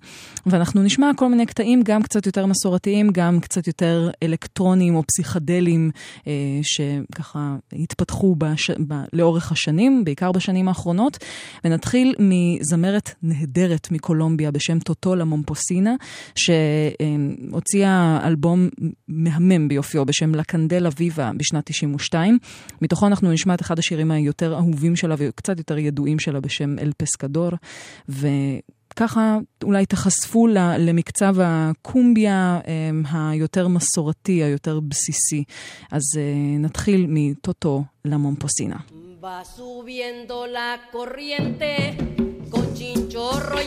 ואנחנו 0.46 0.82
נשמע 0.82 1.11
כל 1.16 1.28
מיני 1.28 1.46
קטעים, 1.46 1.82
גם 1.82 2.03
קצת 2.03 2.26
יותר 2.26 2.46
מסורתיים, 2.46 2.89
גם 3.12 3.41
קצת 3.41 3.66
יותר 3.66 4.11
אלקטרוניים 4.22 4.95
או 4.95 5.03
פסיכדליים, 5.07 5.91
אה, 6.26 6.32
שככה 6.62 7.57
התפתחו 7.72 8.34
בש... 8.38 8.70
ב... 8.70 8.95
לאורך 9.12 9.53
השנים, 9.53 10.05
בעיקר 10.05 10.32
בשנים 10.32 10.68
האחרונות. 10.68 11.18
ונתחיל 11.64 12.14
מזמרת 12.18 13.14
נהדרת 13.22 13.88
מקולומביה 13.91 14.51
בשם 14.51 14.78
טוטולה 14.78 15.24
מומפוסינה, 15.24 15.95
שהוציאה 16.34 18.20
אלבום 18.26 18.68
מהמם 19.09 19.68
ביופיו 19.68 20.05
בשם 20.05 20.34
לה 20.34 20.45
קנדלה 20.45 20.88
ויבה 20.99 21.30
בשנת 21.36 21.66
92. 21.66 22.38
מתוכו 22.82 23.07
אנחנו 23.07 23.32
נשמע 23.32 23.55
את 23.55 23.61
אחד 23.61 23.78
השירים 23.78 24.11
היותר 24.11 24.55
אהובים 24.55 24.97
שלה 24.97 25.14
וקצת 25.18 25.59
יותר 25.59 25.78
ידועים 25.78 26.18
שלה 26.18 26.41
בשם 26.41 26.78
אל 26.78 26.93
פסקדור. 26.97 27.51
ו... 28.09 28.28
ככה 28.97 29.38
אולי 29.64 29.86
תחשפו 29.86 30.47
למקצב 30.78 31.36
הקומביה 31.41 32.61
אמ, 32.66 33.03
היותר 33.12 33.68
מסורתי, 33.68 34.43
היותר 34.43 34.80
בסיסי. 34.80 35.45
אז 35.91 36.03
אה, 36.16 36.59
נתחיל 36.59 37.07
מטוטו 37.09 37.84
למומפוסינה. 38.05 38.76
Va 39.22 39.45
subiendo 39.45 40.47
la 40.47 40.70
corriente 40.91 41.72
con 42.53 42.66
chinchorro 42.78 43.61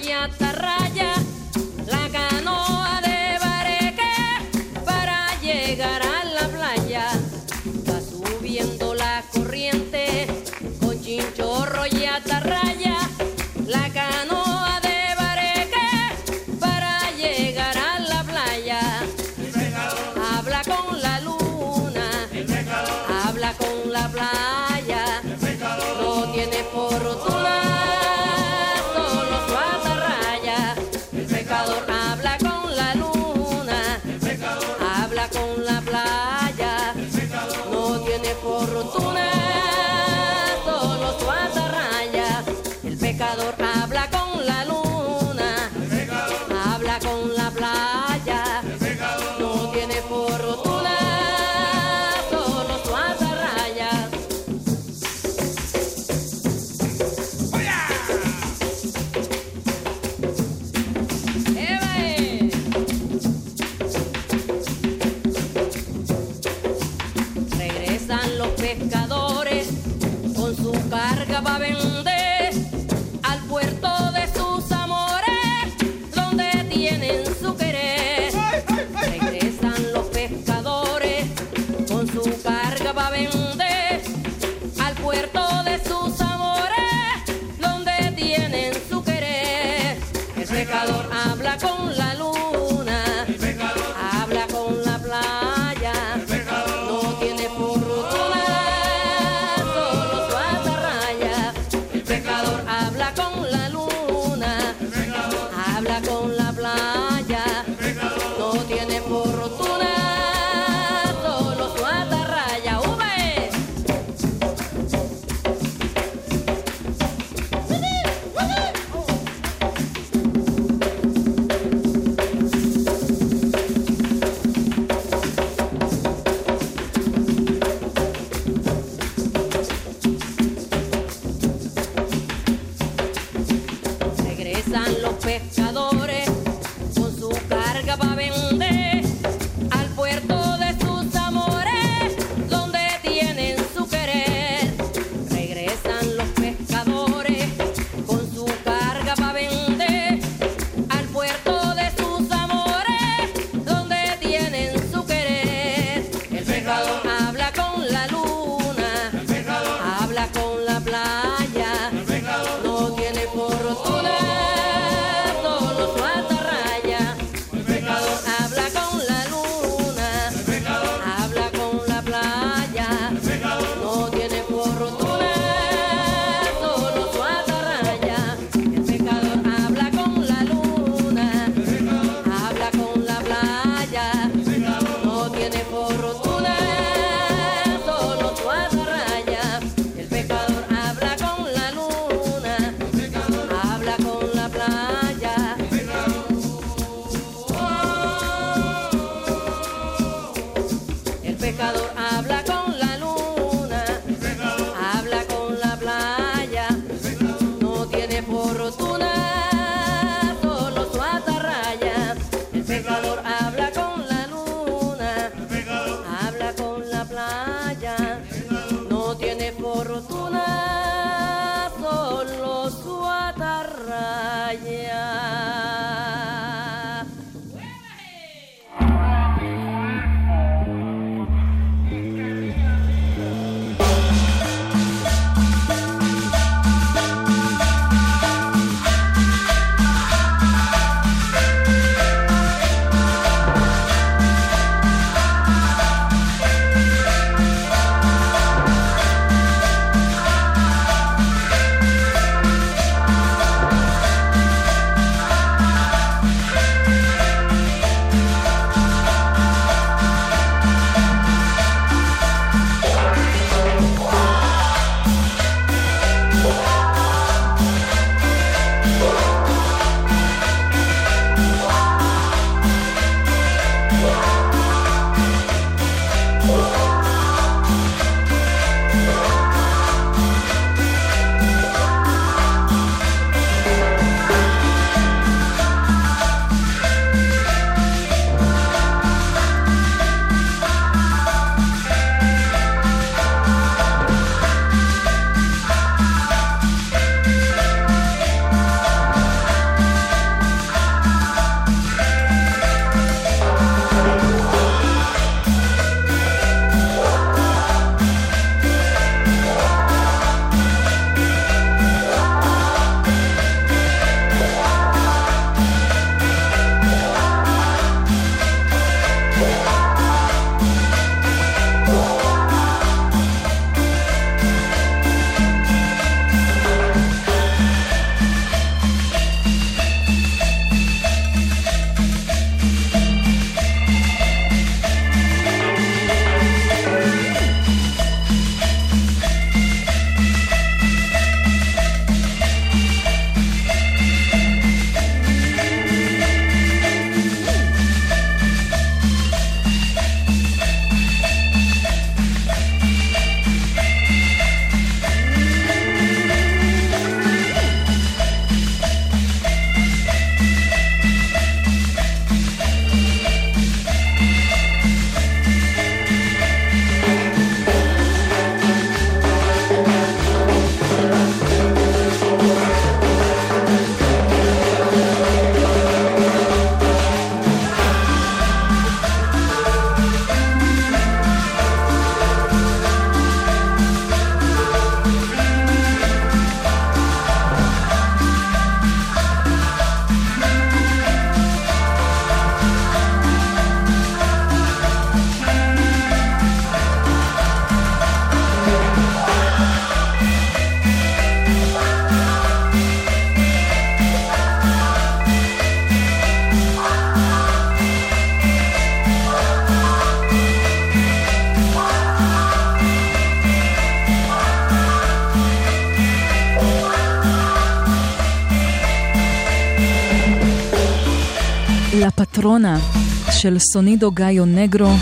של 423.44 423.60
סונידו 423.60 424.12
גאיו 424.12 424.46
נגרו, 424.46 424.94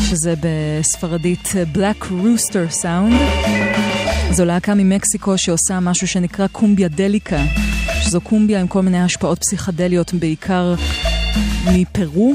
שזה 0.00 0.34
בספרדית 0.40 1.54
Black 1.74 2.04
Rooster 2.04 2.82
Sound. 2.82 3.14
זו 4.30 4.44
להקה 4.44 4.74
ממקסיקו 4.74 5.38
שעושה 5.38 5.80
משהו 5.80 6.08
שנקרא 6.08 6.46
קומביה 6.46 6.88
דליקה, 6.88 7.44
שזו 8.02 8.20
קומביה 8.20 8.60
עם 8.60 8.66
כל 8.66 8.82
מיני 8.82 9.00
השפעות 9.00 9.38
פסיכדליות, 9.38 10.14
בעיקר 10.14 10.74
מפרו. 11.72 12.34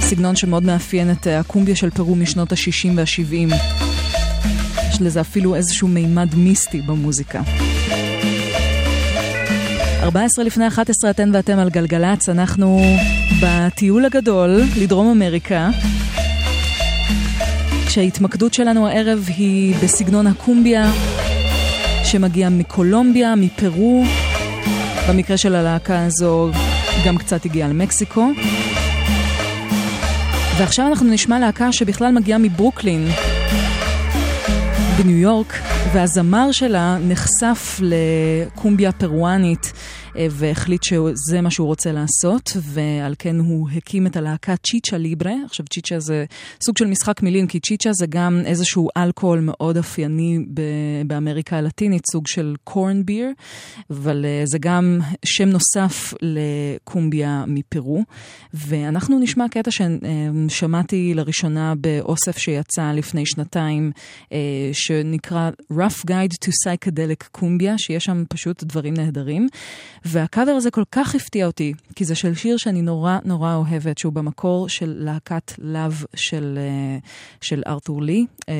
סגנון 0.00 0.36
שמאוד 0.36 0.62
מאפיין 0.62 1.10
את 1.10 1.26
הקומביה 1.26 1.76
של 1.76 1.90
פרו 1.90 2.14
משנות 2.16 2.52
ה-60 2.52 2.88
וה-70. 2.96 3.54
יש 4.90 5.00
לזה 5.00 5.20
אפילו 5.20 5.54
איזשהו 5.54 5.88
מימד 5.88 6.34
מיסטי 6.34 6.80
במוזיקה. 6.80 7.42
14 10.10 10.44
לפני 10.44 10.68
11 10.68 11.10
אתן 11.10 11.30
ואתם 11.34 11.58
על 11.58 11.70
גלגלצ, 11.70 12.28
אנחנו 12.28 12.80
בטיול 13.42 14.04
הגדול 14.04 14.62
לדרום 14.80 15.10
אמריקה. 15.10 15.70
כשההתמקדות 17.86 18.54
שלנו 18.54 18.88
הערב 18.88 19.28
היא 19.36 19.74
בסגנון 19.82 20.26
הקומביה, 20.26 20.90
שמגיע 22.04 22.48
מקולומביה, 22.48 23.34
מפרו. 23.36 24.04
במקרה 25.08 25.36
של 25.36 25.54
הלהקה 25.54 26.04
הזו 26.06 26.50
גם 27.06 27.18
קצת 27.18 27.44
הגיעה 27.44 27.68
למקסיקו. 27.68 28.30
ועכשיו 30.58 30.86
אנחנו 30.86 31.06
נשמע 31.06 31.38
להקה 31.38 31.72
שבכלל 31.72 32.12
מגיעה 32.12 32.38
מברוקלין, 32.38 33.08
בניו 34.98 35.16
יורק, 35.16 35.60
והזמר 35.92 36.52
שלה 36.52 36.96
נחשף 37.00 37.80
לקומביה 37.80 38.92
פרואנית. 38.92 39.72
אה, 40.16 40.26
והחליט 40.30 40.82
שזה 40.82 41.40
מה 41.40 41.50
שהוא 41.50 41.66
רוצה 41.66 41.92
לעשות, 41.92 42.50
ועל 42.62 43.14
כן 43.18 43.40
הוא 43.40 43.68
הקים 43.76 44.06
את 44.06 44.16
הלהקה 44.16 44.54
צ'יצ'ה 44.56 44.98
ליברה. 44.98 45.32
עכשיו 45.44 45.66
צ'יצ'ה 45.66 46.00
זה 46.00 46.24
סוג 46.64 46.78
של 46.78 46.86
משחק 46.86 47.22
מילים, 47.22 47.46
כי 47.46 47.60
צ'יצ'ה 47.60 47.90
זה 47.92 48.06
גם 48.06 48.42
איזשהו 48.44 48.88
אלכוהול 48.96 49.40
מאוד 49.40 49.76
אופייני 49.76 50.38
באמריקה 51.06 51.56
הלטינית, 51.56 52.02
סוג 52.12 52.24
של 52.26 52.54
קורן 52.64 53.04
ביר, 53.04 53.26
אבל 53.90 54.24
אה, 54.24 54.42
זה 54.46 54.58
גם 54.58 55.00
שם 55.24 55.48
נוסף 55.48 56.14
לקומביה 56.22 57.44
מפרו. 57.46 58.04
ואנחנו 58.54 59.18
נשמע 59.18 59.48
קטע 59.48 59.70
ששמעתי 59.70 61.14
לראשונה 61.14 61.74
באוסף 61.74 62.38
שיצא 62.38 62.92
לפני 62.92 63.26
שנתיים, 63.26 63.92
אה, 64.32 64.38
שנקרא 64.72 65.50
Rough 65.72 66.06
Guide 66.10 66.34
to 66.44 66.48
Psychedelic 66.48 67.28
קומביה, 67.32 67.74
שיש 67.78 68.04
שם 68.04 68.24
פשוט 68.28 68.64
דברים 68.64 68.94
נהדרים. 68.94 69.48
והקאבר 70.04 70.50
הזה 70.50 70.70
כל 70.70 70.84
כך 70.92 71.14
הפתיע 71.14 71.46
אותי, 71.46 71.72
כי 71.94 72.04
זה 72.04 72.14
של 72.14 72.34
שיר 72.34 72.56
שאני 72.56 72.82
נורא 72.82 73.18
נורא 73.24 73.54
אוהבת, 73.54 73.98
שהוא 73.98 74.12
במקור 74.12 74.68
של 74.68 74.94
להקת 74.98 75.52
לאו 75.58 75.90
של, 76.14 76.58
אה, 76.58 76.98
של 77.40 77.62
ארתור 77.66 78.02
לי, 78.02 78.26
אה, 78.48 78.54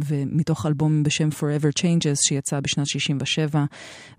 ומתוך 0.00 0.66
אלבום 0.66 1.02
בשם 1.02 1.28
Forever 1.28 1.80
Changes 1.80 2.18
שיצא 2.28 2.60
בשנת 2.60 2.86
67, 2.86 3.64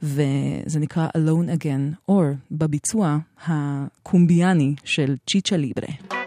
וזה 0.04 0.80
נקרא 0.80 1.08
Alone 1.18 1.60
Again, 1.60 1.96
או 2.10 2.24
בביצוע 2.52 3.18
הקומביאני 3.48 4.76
של 4.84 5.16
צ'יצ'ה 5.30 5.58
ליברה. 5.58 6.21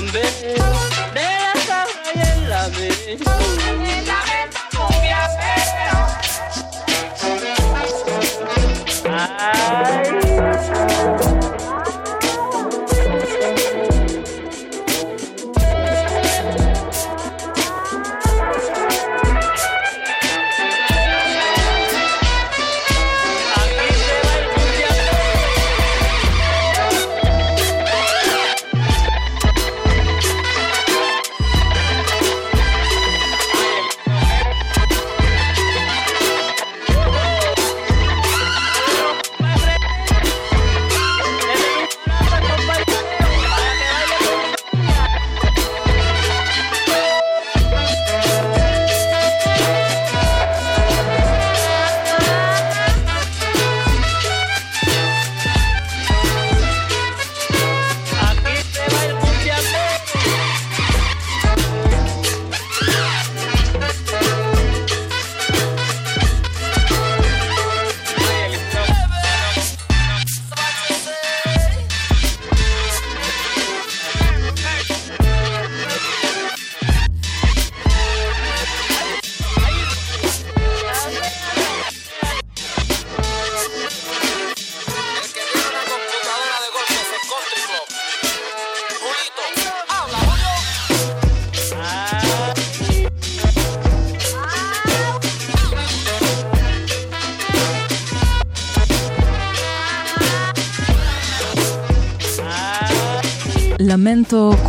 también. 0.00 0.79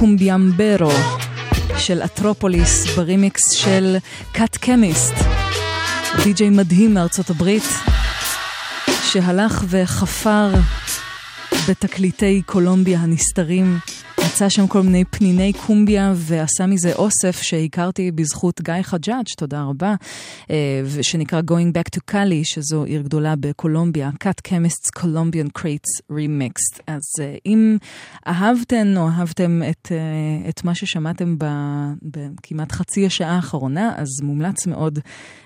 קומביאמברו 0.02 0.92
של 1.78 2.02
אטרופוליס 2.04 2.96
ברימיקס 2.96 3.52
של 3.52 3.98
קאט 4.32 4.58
קמיסט, 4.58 5.14
די.ג'יי 6.24 6.50
מדהים 6.50 6.94
מארצות 6.94 7.30
הברית, 7.30 7.64
שהלך 9.04 9.64
וחפר 9.68 10.50
בתקליטי 11.70 12.42
קולומביה 12.46 13.00
הנסתרים. 13.00 13.78
מצא 14.42 14.50
שם 14.50 14.68
כל 14.68 14.82
מיני 14.82 15.06
פניני 15.06 15.54
קומביה 15.54 16.14
ועשה 16.16 16.66
מזה 16.66 16.94
אוסף 16.94 17.42
שהכרתי 17.42 18.12
בזכות 18.12 18.62
גיא 18.62 18.74
חג'אג', 18.82 19.26
תודה 19.38 19.64
רבה, 19.64 19.96
אה, 20.50 20.82
שנקרא 21.02 21.42
Going 21.52 21.78
Back 21.78 21.98
to 21.98 22.14
Cali, 22.14 22.44
שזו 22.44 22.84
עיר 22.84 23.02
גדולה 23.02 23.36
בקולומביה, 23.40 24.10
Cut 24.24 24.50
Chemists 24.50 25.02
Colombian 25.02 25.60
Crates 25.60 26.12
Remixed. 26.12 26.82
אז 26.88 27.02
אה, 27.20 27.36
אם 27.46 27.78
אהבתן 28.28 28.98
או 28.98 29.08
אהבתם 29.08 29.62
את, 29.70 29.92
אה, 29.92 30.50
את 30.50 30.64
מה 30.64 30.76
ששמעתם 30.76 31.36
בכמעט 32.02 32.72
חצי 32.72 33.06
השעה 33.06 33.36
האחרונה, 33.36 33.94
אז 33.98 34.08
מומלץ 34.24 34.68
מאוד 34.68 35.00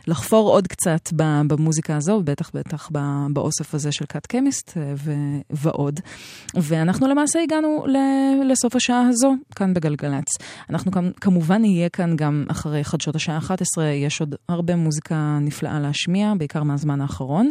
לחפור 0.08 0.50
עוד 0.50 0.68
קצת 0.68 1.10
במוזיקה 1.48 1.96
הזו, 1.96 2.22
בטח 2.24 2.52
בטח 2.54 2.90
באוסף 3.30 3.76
הזה 3.76 3.92
של 3.92 4.06
Cut 4.14 4.36
Chemist 4.36 4.78
ועוד. 5.50 6.00
ואנחנו 6.56 7.08
למעשה 7.08 7.44
הגענו 7.44 7.86
לסוף 8.46 8.76
השעה 8.86 9.08
הזו, 9.10 9.36
כאן 9.56 9.74
בגלגלצ. 9.74 10.26
אנחנו 10.70 10.92
כמובן 11.22 11.62
נהיה 11.62 11.90
כאן 11.90 12.16
גם 12.16 12.46
אחרי 12.48 12.84
חדשות 12.84 13.16
השעה 13.16 13.38
11, 13.38 13.88
יש 13.88 14.20
עוד 14.20 14.36
הרבה 14.50 14.76
מוזיקה 14.76 15.38
נפלאה 15.42 15.80
להשמיע, 15.80 16.34
בעיקר 16.38 16.64
מהזמן 16.64 17.02
האחרון. 17.02 17.50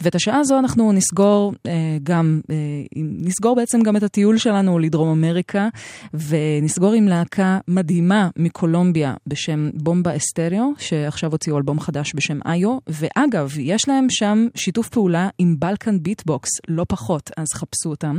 ואת 0.00 0.14
השעה 0.14 0.38
הזו 0.38 0.58
אנחנו 0.58 0.92
נסגור 0.92 1.52
אה, 1.66 1.72
גם, 2.02 2.40
אה, 2.50 2.56
נסגור 2.96 3.56
בעצם 3.56 3.82
גם 3.82 3.96
את 3.96 4.02
הטיול 4.02 4.38
שלנו 4.38 4.78
לדרום 4.78 5.08
אמריקה, 5.08 5.68
ונסגור 6.14 6.92
עם 6.92 7.08
להקה 7.08 7.58
מדהימה 7.68 8.28
מקולומביה 8.36 9.14
בשם 9.26 9.70
Bomba 9.74 10.16
Estéreo, 10.16 10.70
שעכשיו 10.78 11.30
הוציאו 11.32 11.56
אלבום 11.56 11.80
חדש 11.80 12.12
בשם 12.14 12.38
איו, 12.46 12.78
ואגב, 12.86 13.54
יש 13.58 13.88
להם 13.88 14.06
שם 14.10 14.46
שיתוף 14.54 14.88
פעולה 14.88 15.28
עם 15.38 15.56
Balkan 15.58 16.02
Beat 16.02 16.26
Box, 16.26 16.50
לא 16.68 16.84
פחות, 16.88 17.30
אז 17.36 17.46
חפשו 17.54 17.90
אותם. 17.90 18.18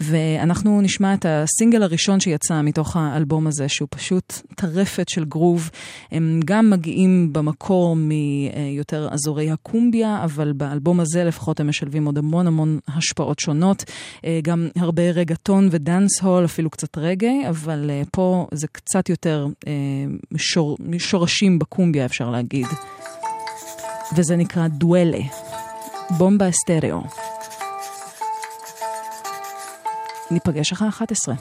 ואנחנו 0.00 0.80
נשמע 0.80 1.14
את 1.14 1.26
הסינגל 1.28 1.82
הראשון 1.82 1.99
שיצא 2.20 2.62
מתוך 2.62 2.96
האלבום 2.96 3.46
הזה, 3.46 3.68
שהוא 3.68 3.88
פשוט 3.90 4.32
טרפת 4.56 5.08
של 5.08 5.24
גרוב. 5.24 5.70
הם 6.10 6.40
גם 6.44 6.70
מגיעים 6.70 7.32
במקור 7.32 7.96
מיותר 7.96 9.08
אזורי 9.12 9.50
הקומביה, 9.50 10.24
אבל 10.24 10.52
באלבום 10.52 11.00
הזה 11.00 11.24
לפחות 11.24 11.60
הם 11.60 11.68
משלבים 11.68 12.06
עוד 12.06 12.18
המון 12.18 12.46
המון 12.46 12.78
השפעות 12.88 13.38
שונות. 13.38 13.84
גם 14.42 14.68
הרבה 14.76 15.02
רגטון 15.10 15.68
ודאנס 15.70 16.20
הול, 16.20 16.44
אפילו 16.44 16.70
קצת 16.70 16.98
רגעי, 16.98 17.48
אבל 17.48 17.90
פה 18.12 18.46
זה 18.52 18.66
קצת 18.66 19.08
יותר 19.08 19.46
שור, 20.36 20.76
שורשים 20.98 21.58
בקומביה, 21.58 22.04
אפשר 22.04 22.30
להגיד. 22.30 22.66
וזה 24.16 24.36
נקרא 24.36 24.68
דואלה. 24.68 25.20
בומבה 26.18 26.48
אסטריאו. 26.48 27.00
ניפגש 30.30 30.72
אחרי 30.72 30.88
11. 30.88 31.34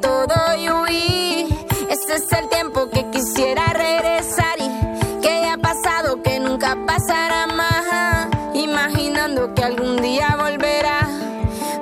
Todo 0.00 0.34
y 0.56 0.70
huir. 0.70 1.46
Ese 1.88 2.16
es 2.16 2.32
el 2.32 2.48
tiempo 2.48 2.88
que 2.90 3.08
quisiera 3.10 3.72
regresar 3.72 4.58
y 4.58 5.20
que 5.20 5.28
haya 5.30 5.56
pasado 5.56 6.22
que 6.22 6.38
nunca 6.38 6.76
pasará 6.86 7.46
más. 7.46 8.28
Imaginando 8.54 9.54
que 9.54 9.64
algún 9.64 9.96
día 9.96 10.36
volverá. 10.38 11.08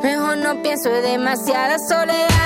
Mejor 0.03 0.39
no 0.39 0.63
pienso 0.63 0.89
en 0.91 1.03
demasiada 1.03 1.79
soledad. 1.79 2.38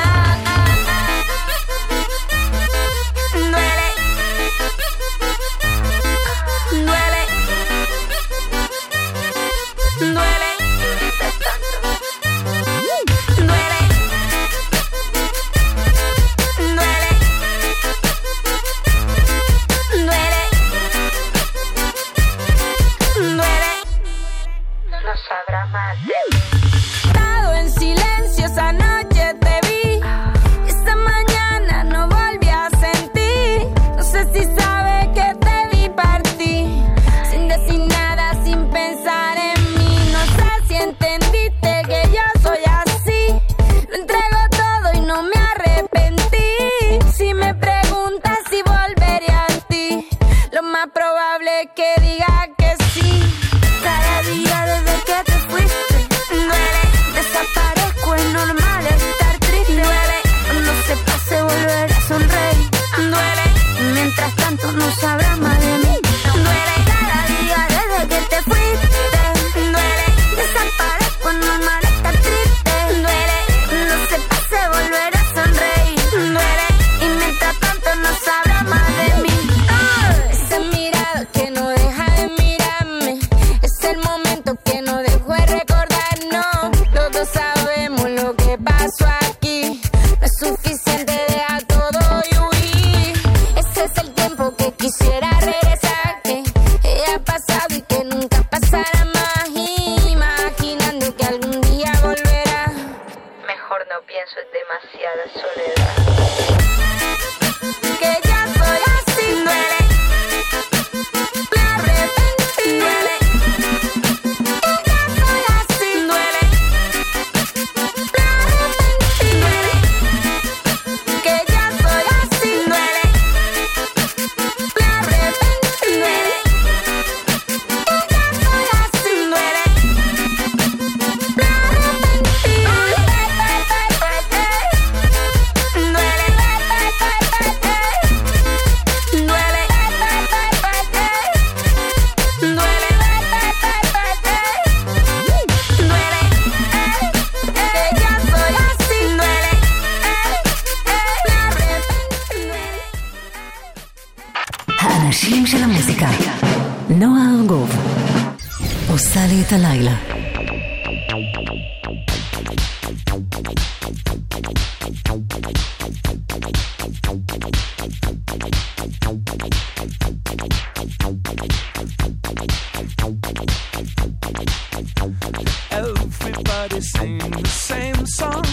Everybody 175.70 176.80
sing 176.80 177.18
the 177.18 177.48
same 177.48 178.06
song. 178.06 178.44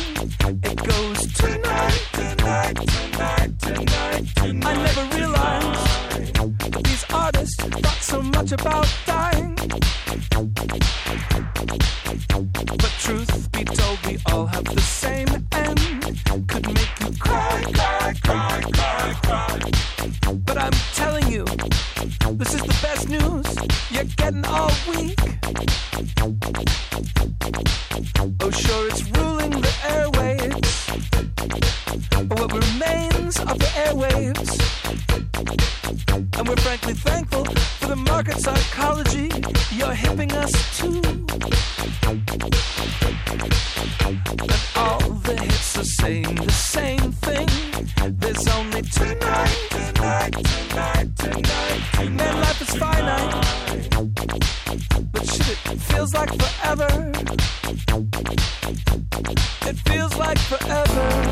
It 0.63 0.77
goes 0.77 1.33
tonight, 1.33 2.01
tonight, 2.13 2.75
tonight, 2.75 3.59
tonight, 3.59 4.23
tonight. 4.35 4.65
I 4.65 4.73
never 4.83 5.03
realized 5.15 6.83
these 6.83 7.05
artists 7.13 7.55
thought 7.55 8.01
so 8.01 8.21
much 8.21 8.51
about 8.51 8.87
dying. 9.05 9.55
But 12.81 12.93
truth 12.99 13.51
be 13.51 13.63
told, 13.63 13.99
we 14.05 14.17
all 14.31 14.45
have 14.47 14.63
the 14.65 14.81
same 14.81 15.27
end. 15.51 15.79
Could 16.47 16.65
make 16.67 16.99
you 17.01 17.11
cry, 17.19 17.63
cry, 17.73 18.13
cry, 18.23 18.61
cry, 18.73 19.13
cry. 19.23 19.59
But 20.45 20.57
I'm 20.57 20.73
telling 20.95 21.27
you, 21.31 21.45
this 22.33 22.53
is 22.53 22.61
the 22.61 22.77
best 22.81 23.09
news 23.09 23.45
you're 23.91 24.03
getting 24.15 24.45
all 24.45 24.71
week. 24.89 25.19
Oh, 28.41 28.51
sure, 28.51 28.87
it's 28.87 29.03
ruling 29.17 29.51
the 29.51 29.73
airwaves. 29.87 30.69
What 32.29 32.51
remains 32.53 33.39
of 33.39 33.57
the 33.57 33.69
airwaves. 33.85 34.59
And 36.37 36.47
we're 36.47 36.55
frankly 36.57 36.93
thankful 36.93 37.45
for 37.45 37.87
the 37.87 37.95
market 37.95 38.37
psychology 38.37 39.29
you're 39.71 39.93
hipping 39.93 40.31
us 40.33 40.51
to. 40.79 40.87
All 44.75 44.99
the 45.27 45.35
hits 45.41 45.77
are 45.77 45.83
saying 45.83 46.35
the 46.35 46.51
same 46.51 47.11
thing. 47.11 47.47
There's 48.19 48.47
only 48.47 48.81
tonight, 48.83 49.57
tonight, 49.69 50.33
tonight, 50.33 51.15
tonight, 51.17 51.17
tonight. 51.17 52.11
Man, 52.11 52.35
life 52.41 52.61
is 52.61 52.75
finite. 52.75 53.89
But 55.11 55.25
shit, 55.25 55.57
it 55.71 55.78
feels 55.81 56.13
like 56.13 56.29
forever. 56.41 57.11
It 59.67 59.77
feels 59.87 60.15
like 60.17 60.37
forever. 60.39 61.29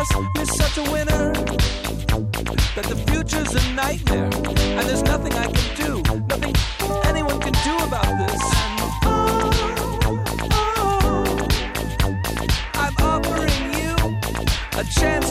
Improvements 0.00 0.34
you're 0.34 0.46
such 0.46 0.78
a 0.78 0.82
winner. 0.90 1.32
That 2.74 2.86
the 2.88 2.96
future's 3.08 3.54
a 3.54 3.72
nightmare. 3.74 4.30
And 4.78 4.88
there's 4.88 5.02
nothing 5.02 5.32
I 5.34 5.46
can 5.46 5.76
do, 5.76 6.02
nothing 6.28 6.54
anyone 7.04 7.40
can 7.40 7.52
do 7.64 7.76
about 7.84 8.06
this. 8.18 8.40
Oh, 9.04 9.50
oh, 10.52 11.48
I'm 12.74 12.96
offering 12.98 13.74
you 13.78 13.94
a 14.78 14.84
chance 14.84 15.30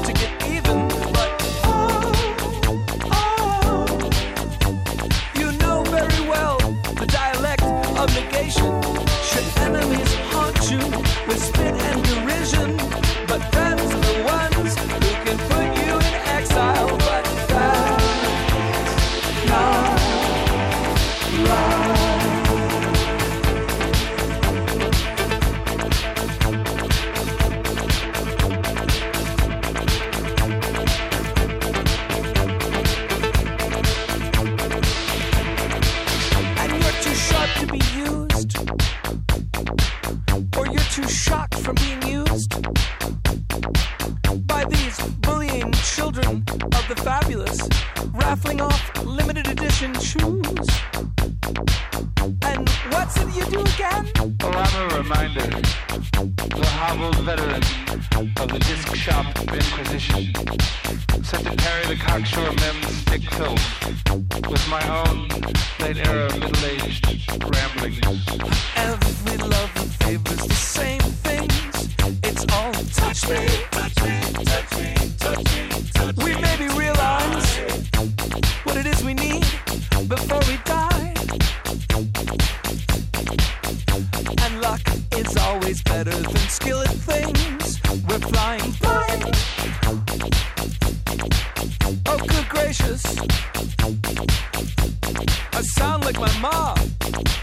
like 96.17 96.19
my 96.19 96.39
mom. 96.39 97.38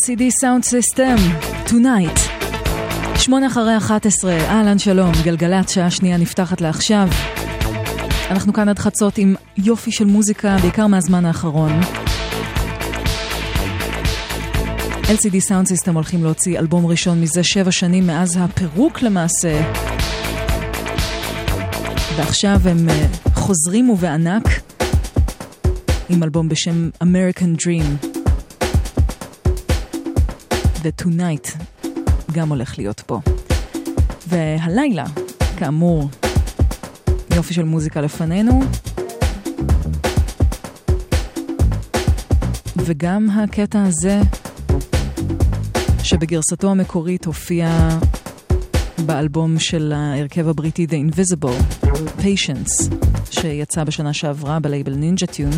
LCD 0.00 0.22
Sound 0.42 0.64
System, 0.64 1.18
Tonight. 1.70 2.20
שמונה 3.18 3.46
אחרי 3.46 3.76
11, 3.76 4.32
אהלן 4.32 4.78
שלום, 4.78 5.12
גלגלצ, 5.24 5.70
שעה 5.70 5.90
שנייה 5.90 6.16
נפתחת 6.16 6.60
לעכשיו. 6.60 7.08
אנחנו 8.30 8.52
כאן 8.52 8.68
עד 8.68 8.78
חצות 8.78 9.18
עם 9.18 9.34
יופי 9.56 9.92
של 9.92 10.04
מוזיקה, 10.04 10.56
בעיקר 10.62 10.86
מהזמן 10.86 11.24
האחרון. 11.24 11.80
LCD 15.02 15.48
Sound 15.48 15.68
System 15.68 15.92
הולכים 15.94 16.24
להוציא 16.24 16.58
אלבום 16.58 16.86
ראשון 16.86 17.20
מזה 17.20 17.44
שבע 17.44 17.72
שנים 17.72 18.06
מאז 18.06 18.38
הפירוק 18.40 19.02
למעשה. 19.02 19.72
ועכשיו 22.16 22.56
הם 22.64 22.88
אה, 22.88 23.06
חוזרים 23.34 23.90
ובענק 23.90 24.44
עם 26.08 26.22
אלבום 26.22 26.48
בשם 26.48 26.90
American 27.02 27.62
Dream. 27.62 28.09
ו-Tonight 30.82 31.62
גם 32.32 32.48
הולך 32.48 32.78
להיות 32.78 33.00
פה. 33.00 33.20
והלילה, 34.28 35.04
כאמור, 35.56 36.08
יופי 37.34 37.54
של 37.54 37.64
מוזיקה 37.64 38.00
לפנינו. 38.00 38.60
וגם 42.76 43.30
הקטע 43.30 43.82
הזה, 43.82 44.20
שבגרסתו 46.02 46.70
המקורית 46.70 47.24
הופיע 47.24 47.88
באלבום 49.06 49.58
של 49.58 49.92
ההרכב 49.96 50.48
הבריטי 50.48 50.86
The 50.90 51.14
Invisible, 51.14 51.86
Patience, 52.18 52.94
שיצא 53.30 53.84
בשנה 53.84 54.12
שעברה 54.12 54.60
בלייבל 54.60 54.94
נינג'ה 54.94 55.26
טיון. 55.26 55.52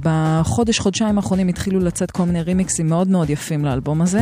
ובחודש, 0.00 0.78
חודשיים 0.78 1.16
האחרונים 1.18 1.48
התחילו 1.48 1.80
לצאת 1.80 2.10
כל 2.10 2.22
מיני 2.22 2.42
רימיקסים 2.42 2.88
מאוד 2.88 3.08
מאוד 3.08 3.30
יפים 3.30 3.64
לאלבום 3.64 4.02
הזה. 4.02 4.20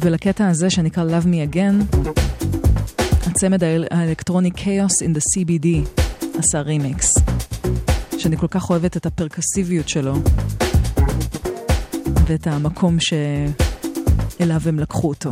ולקטע 0.00 0.48
הזה 0.48 0.70
שנקרא 0.70 1.04
Love 1.04 1.24
Me 1.24 1.54
Again, 1.54 1.98
הצמד 3.26 3.64
האל- 3.64 3.86
האלקטרוני 3.90 4.50
Chaos 4.56 5.04
in 5.04 5.16
the 5.16 5.20
CBD 5.34 5.66
עשה 6.38 6.60
רימיקס, 6.60 7.12
שאני 8.18 8.36
כל 8.36 8.46
כך 8.50 8.70
אוהבת 8.70 8.96
את 8.96 9.06
הפרקסיביות 9.06 9.88
שלו, 9.88 10.14
ואת 12.26 12.46
המקום 12.46 12.96
שאליו 13.00 14.60
הם 14.66 14.78
לקחו 14.78 15.08
אותו. 15.08 15.30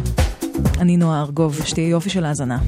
אני 0.81 0.97
נועה 0.97 1.21
ארגוב, 1.21 1.61
שתהיה 1.65 1.89
יופי 1.89 2.11
של 2.11 2.25
האזנה. 2.25 2.59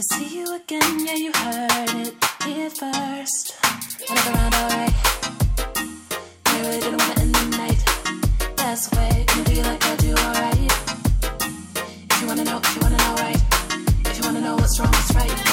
to 0.00 0.14
see 0.14 0.38
you 0.38 0.54
again. 0.54 1.06
Yeah, 1.06 1.14
you 1.14 1.32
heard 1.34 2.06
it 2.06 2.14
here 2.44 2.70
first. 2.70 3.54
Wanna 4.08 4.22
go 4.24 4.30
round 4.32 4.54
alright? 4.54 4.94
I 6.46 6.60
really 6.60 6.80
didn't 6.80 6.98
wanna 6.98 7.20
end 7.20 7.34
the 7.34 7.56
night. 7.58 7.82
That's 8.56 8.88
the 8.88 8.96
way 8.96 9.26
you 9.36 9.44
do 9.44 9.62
like 9.62 9.84
I 9.84 9.96
do, 9.96 10.12
alright? 10.12 10.72
If 12.10 12.20
you 12.20 12.26
wanna 12.28 12.44
know, 12.44 12.60
if 12.62 12.76
you 12.76 12.80
wanna 12.82 12.96
know 12.96 13.14
right, 13.16 13.42
if 14.06 14.18
you 14.18 14.24
wanna 14.24 14.40
know 14.40 14.56
what's 14.56 14.78
wrong, 14.80 14.90
what's 14.90 15.14
right. 15.14 15.49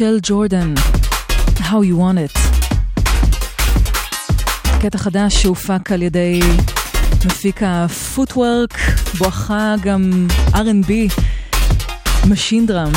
מישל 0.00 0.18
ג'ורדן, 0.22 0.74
How 1.56 1.62
You 1.62 1.96
Want 1.98 2.34
It. 2.34 2.38
קטע 4.82 4.98
חדש 4.98 5.34
שהופק 5.42 5.92
על 5.92 6.02
ידי 6.02 6.40
מפיק 7.26 7.60
הפוטוורק, 7.62 8.78
בואכה 9.18 9.74
גם 9.82 10.26
R&B, 10.52 10.90
משינדרם. 12.30 12.92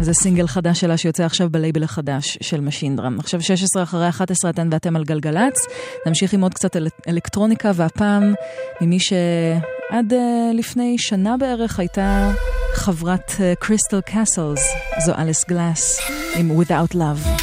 זה 0.00 0.14
סינגל 0.14 0.46
חדש 0.46 0.80
שלה 0.80 0.96
שיוצא 0.96 1.24
עכשיו 1.24 1.50
בלייבל 1.50 1.82
החדש 1.82 2.38
של 2.40 2.60
משינדרם. 2.60 3.20
עכשיו 3.20 3.42
16 3.42 3.82
אחרי 3.82 4.08
11 4.08 4.50
אתן 4.50 4.68
ואתם 4.72 4.96
על 4.96 5.04
גלגלצ. 5.04 5.66
נמשיך 6.06 6.32
עם 6.32 6.40
עוד 6.40 6.54
קצת 6.54 6.76
אל- 6.76 6.88
אלקטרוניקה, 7.08 7.70
והפעם 7.74 8.34
ממי 8.80 9.00
שעד 9.00 10.12
uh, 10.12 10.54
לפני 10.54 10.98
שנה 10.98 11.36
בערך 11.36 11.78
הייתה... 11.78 12.30
חברת 12.74 13.32
קריסטל 13.58 14.00
קאסלס, 14.00 14.60
זו 15.06 15.12
אליס 15.18 15.44
גלאס 15.44 16.00
עם 16.36 16.50
Without 16.60 16.94
Love. 16.94 17.41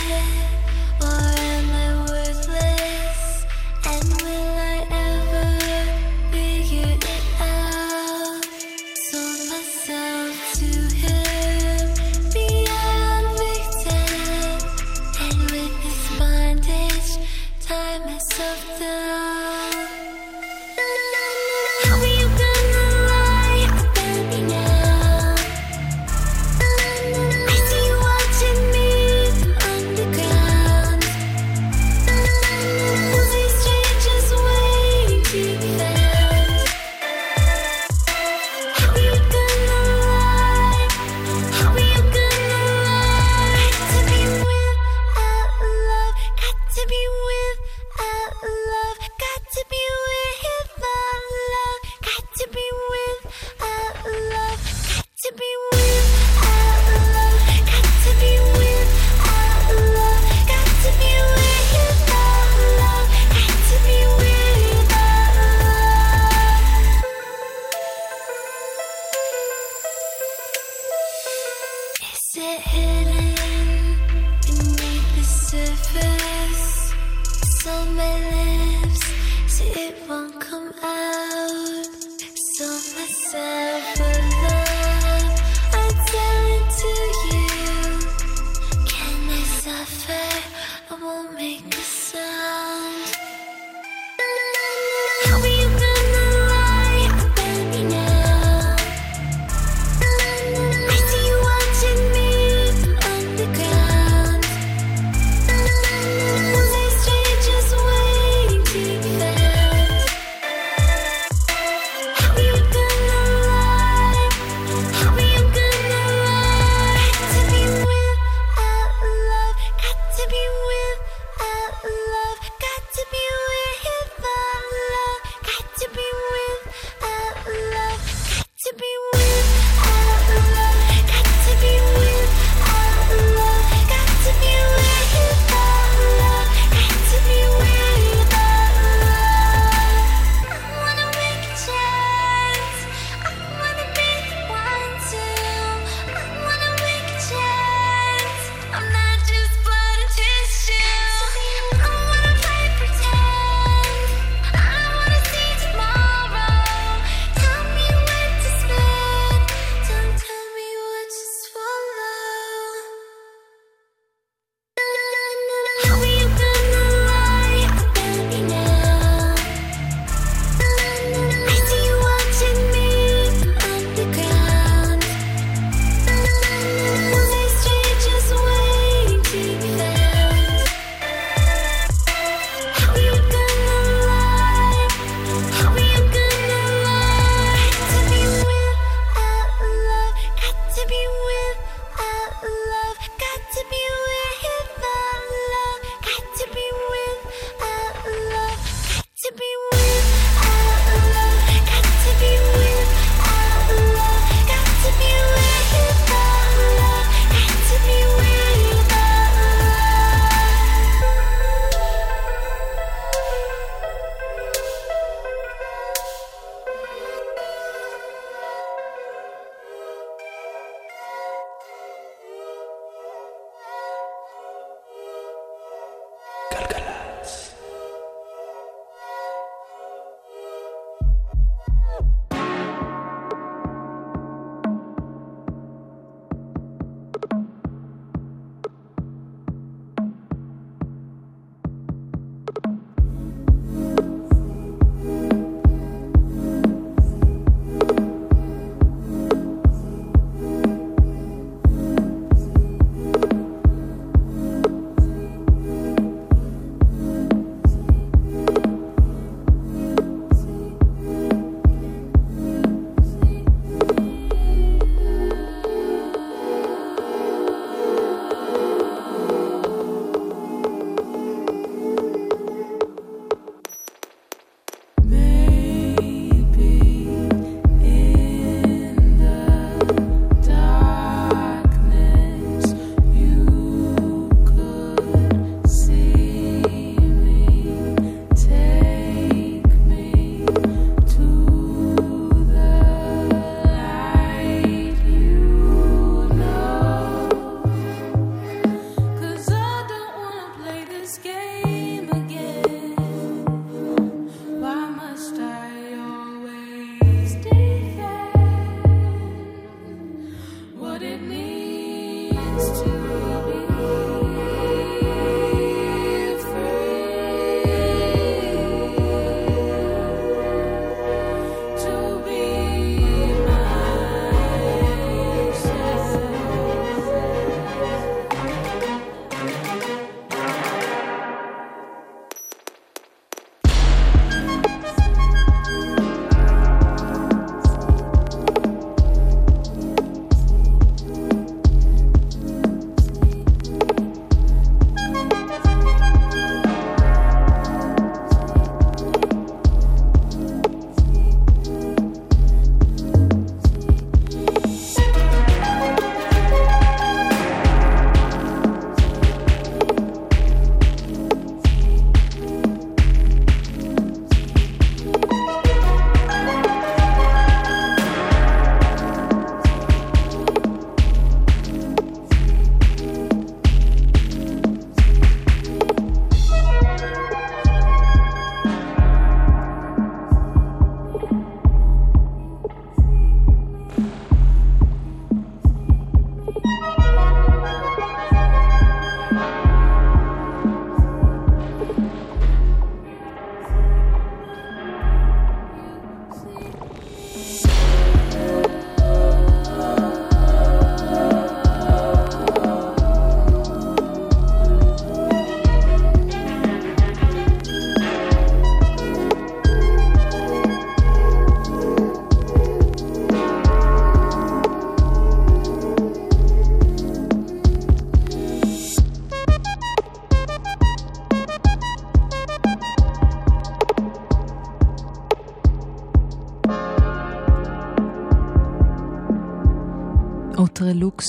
Outré 430.90 431.12
Lux 431.12 431.26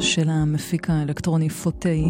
של 0.00 0.28
המפיק 0.28 0.90
האלקטרוני 0.90 1.48
Photay, 1.48 2.04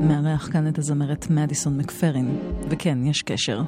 מארח 0.00 0.48
כאן 0.52 0.68
את 0.68 0.78
הזמרת 0.78 1.30
מדיסון 1.30 1.78
מקפרין, 1.78 2.38
וכן, 2.70 3.06
יש 3.06 3.22
קשר. 3.22 3.62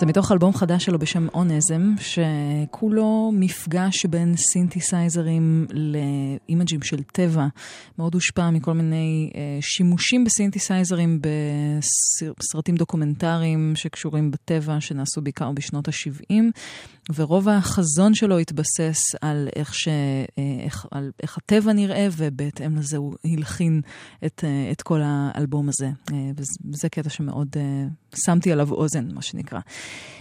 זה 0.00 0.06
מתוך 0.06 0.32
אלבום 0.32 0.52
חדש 0.54 0.84
שלו 0.84 0.98
בשם 0.98 1.28
Onism, 1.34 1.94
שכולו 2.00 3.30
מפגש 3.34 4.06
בין 4.06 4.36
סינתסייזרים 4.36 5.66
לאימג'ים 5.70 6.82
של 6.82 7.02
טבע. 7.02 7.46
מאוד 7.98 8.14
הושפע 8.14 8.50
מכל 8.50 8.72
מיני 8.72 9.30
אה, 9.34 9.58
שימושים 9.60 10.24
בסינתסייזרים 10.24 11.20
בסרטים 12.38 12.76
דוקומנטריים 12.76 13.72
שקשורים 13.76 14.30
בטבע, 14.30 14.80
שנעשו 14.80 15.20
בעיקר 15.20 15.50
בשנות 15.52 15.88
ה-70, 15.88 16.34
ורוב 17.14 17.48
החזון 17.48 18.14
שלו 18.14 18.38
התבסס 18.38 18.98
על 19.20 19.48
איך, 19.56 19.74
ש, 19.74 19.88
אה, 19.88 20.64
איך, 20.64 20.86
על 20.90 21.10
איך 21.22 21.38
הטבע 21.38 21.72
נראה, 21.72 22.08
ובהתאם 22.16 22.76
לזה 22.76 22.96
הוא 22.96 23.14
הלחין 23.24 23.80
את, 24.26 24.44
אה, 24.44 24.72
את 24.72 24.82
כל 24.82 25.00
האלבום 25.04 25.68
הזה. 25.68 25.90
אה, 26.12 26.30
וזה 26.36 26.88
קטע 26.88 27.10
שמאוד 27.10 27.56
שמתי 28.14 28.52
עליו 28.52 28.72
אוזן, 28.72 29.08
מה 29.14 29.22
שנקרא. 29.22 29.60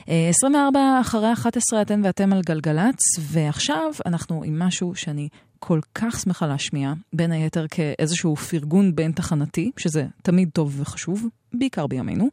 24 0.07 0.79
אחרי 1.01 1.33
11 1.33 1.81
אתן 1.81 2.01
ואתם 2.05 2.33
על 2.33 2.41
גלגלצ, 2.41 2.99
ועכשיו 3.19 3.91
אנחנו 4.05 4.43
עם 4.43 4.59
משהו 4.59 4.95
שאני 4.95 5.29
כל 5.59 5.79
כך 5.95 6.19
שמחה 6.19 6.47
להשמיע, 6.47 6.93
בין 7.13 7.31
היתר 7.31 7.67
כאיזשהו 7.67 8.35
פרגון 8.35 8.95
בין 8.95 9.11
תחנתי, 9.11 9.71
שזה 9.77 10.05
תמיד 10.23 10.49
טוב 10.53 10.75
וחשוב, 10.81 11.27
בעיקר 11.53 11.87
בימינו. 11.87 12.27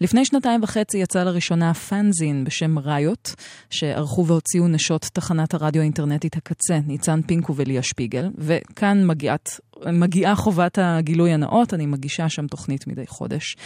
לפני 0.00 0.24
שנתיים 0.24 0.62
וחצי 0.62 0.98
יצא 0.98 1.24
לראשונה 1.24 1.74
פאנזין 1.74 2.44
בשם 2.44 2.78
ראיות, 2.78 3.34
שערכו 3.70 4.26
והוציאו 4.26 4.68
נשות 4.68 5.02
תחנת 5.12 5.54
הרדיו 5.54 5.80
האינטרנטית 5.80 6.36
הקצה, 6.36 6.78
ניצן 6.86 7.20
פינקו 7.26 7.56
וליה 7.56 7.82
שפיגל, 7.82 8.30
וכאן 8.38 9.06
מגיעת, 9.06 9.60
מגיעה 9.92 10.34
חובת 10.34 10.78
הגילוי 10.82 11.32
הנאות, 11.32 11.74
אני 11.74 11.86
מגישה 11.86 12.28
שם 12.28 12.46
תוכנית 12.46 12.86
מדי 12.86 13.06
חודש. 13.06 13.56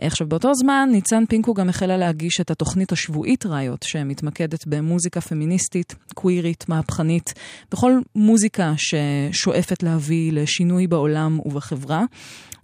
עכשיו, 0.00 0.28
באותו 0.28 0.54
זמן 0.54 0.88
ניצן 0.92 1.24
פינקו 1.28 1.54
גם 1.54 1.68
החלה 1.68 1.96
להגיש 1.96 2.40
את 2.40 2.50
התוכנית 2.50 2.92
השבועית 2.92 3.46
ראיות, 3.46 3.82
שמתמקדת 3.82 4.66
במוזיקה 4.66 5.20
פמיניסטית, 5.20 5.94
קווירית, 6.14 6.64
מהפכנית, 6.68 7.34
בכל 7.72 7.92
מוזיקה 8.14 8.74
ששואפת 8.76 9.82
להביא 9.82 10.32
לשינוי 10.32 10.86
בעולם 10.86 11.40
ובחברה. 11.44 12.04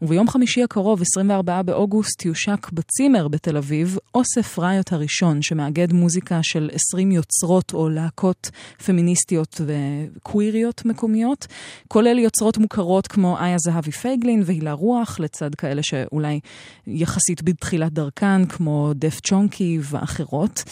וביום 0.02 0.28
חמישי 0.28 0.62
הקרוב, 0.62 1.02
24 1.02 1.62
באוגוסט, 1.62 2.24
יושק 2.24 2.70
בצימר 2.72 3.28
בתל 3.28 3.56
אביב 3.56 3.98
אוסף 4.14 4.58
ראיות 4.58 4.92
הראשון, 4.92 5.42
שמאגד 5.42 5.92
מוזיקה 5.92 6.40
של 6.42 6.70
20 6.72 7.10
יוצרות 7.12 7.74
או 7.74 7.88
להקות 7.88 8.50
פמיניסטיות 8.86 9.60
וקוויריות 9.66 10.84
מקומיות, 10.84 11.46
כולל 11.88 12.18
יוצרות 12.18 12.58
מוכרות 12.58 13.06
כמו 13.06 13.38
איה 13.38 13.56
זהבי 13.58 13.92
פייגלין 13.92 14.42
והילה 14.46 14.72
רוח, 14.72 15.20
לצד 15.20 15.54
כאלה 15.54 15.82
שאולי 15.82 16.40
יחסית 16.86 17.21
בתחילת 17.44 17.92
דרכן, 17.92 18.46
כמו 18.46 18.92
דף 18.94 19.20
צ'ונקי 19.20 19.78
ואחרות. 19.82 20.64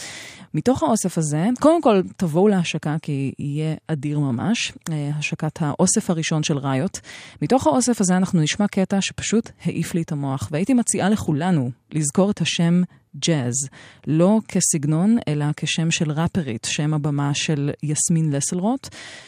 מתוך 0.53 0.83
האוסף 0.83 1.17
הזה, 1.17 1.49
קודם 1.59 1.81
כל 1.81 2.01
תבואו 2.17 2.47
להשקה 2.47 2.95
כי 3.01 3.31
יהיה 3.39 3.75
אדיר 3.87 4.19
ממש, 4.19 4.73
אה, 4.91 5.09
השקת 5.17 5.61
האוסף 5.61 6.09
הראשון 6.09 6.43
של 6.43 6.57
ראיות. 6.57 6.99
מתוך 7.41 7.67
האוסף 7.67 8.01
הזה 8.01 8.17
אנחנו 8.17 8.41
נשמע 8.41 8.67
קטע 8.67 8.97
שפשוט 9.01 9.49
העיף 9.65 9.93
לי 9.93 10.01
את 10.01 10.11
המוח, 10.11 10.47
והייתי 10.51 10.73
מציעה 10.73 11.09
לכולנו 11.09 11.71
לזכור 11.91 12.31
את 12.31 12.41
השם 12.41 12.81
ג'אז, 13.15 13.53
לא 14.07 14.39
כסגנון, 14.47 15.17
אלא 15.27 15.45
כשם 15.55 15.91
של 15.91 16.11
ראפרית, 16.11 16.67
שם 16.69 16.93
הבמה 16.93 17.33
של 17.33 17.71
יסמין 17.83 18.31
לסלרוט, 18.31 18.87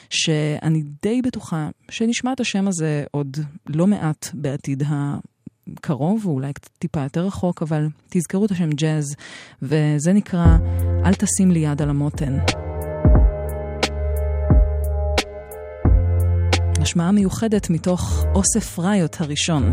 שאני 0.10 0.84
די 1.02 1.22
בטוחה 1.22 1.70
שנשמע 1.92 2.34
את 2.34 2.40
השם 2.40 2.68
הזה 2.68 3.04
עוד 3.12 3.38
לא 3.68 3.88
מעט 3.88 4.30
בעתיד 4.34 4.84
ה... 4.84 5.18
קרוב, 5.82 6.26
ואולי 6.28 6.54
קצת 6.54 6.70
טיפה 6.80 7.04
יותר 7.04 7.26
רחוק, 7.26 7.62
אבל 7.62 7.88
תזכרו 8.10 8.46
את 8.46 8.52
השם 8.52 8.70
ג'אז, 8.70 9.16
וזה 9.62 10.14
נקרא 10.14 10.58
אל 11.06 11.14
תשים 11.14 11.52
לי 11.52 11.60
יד 11.60 11.82
על 11.82 11.90
המותן. 11.90 12.38
השמעה 16.82 17.12
מיוחדת 17.12 17.70
מתוך 17.70 18.26
אוסף 18.36 18.80
ראיות 18.80 19.22
הראשון. 19.22 19.72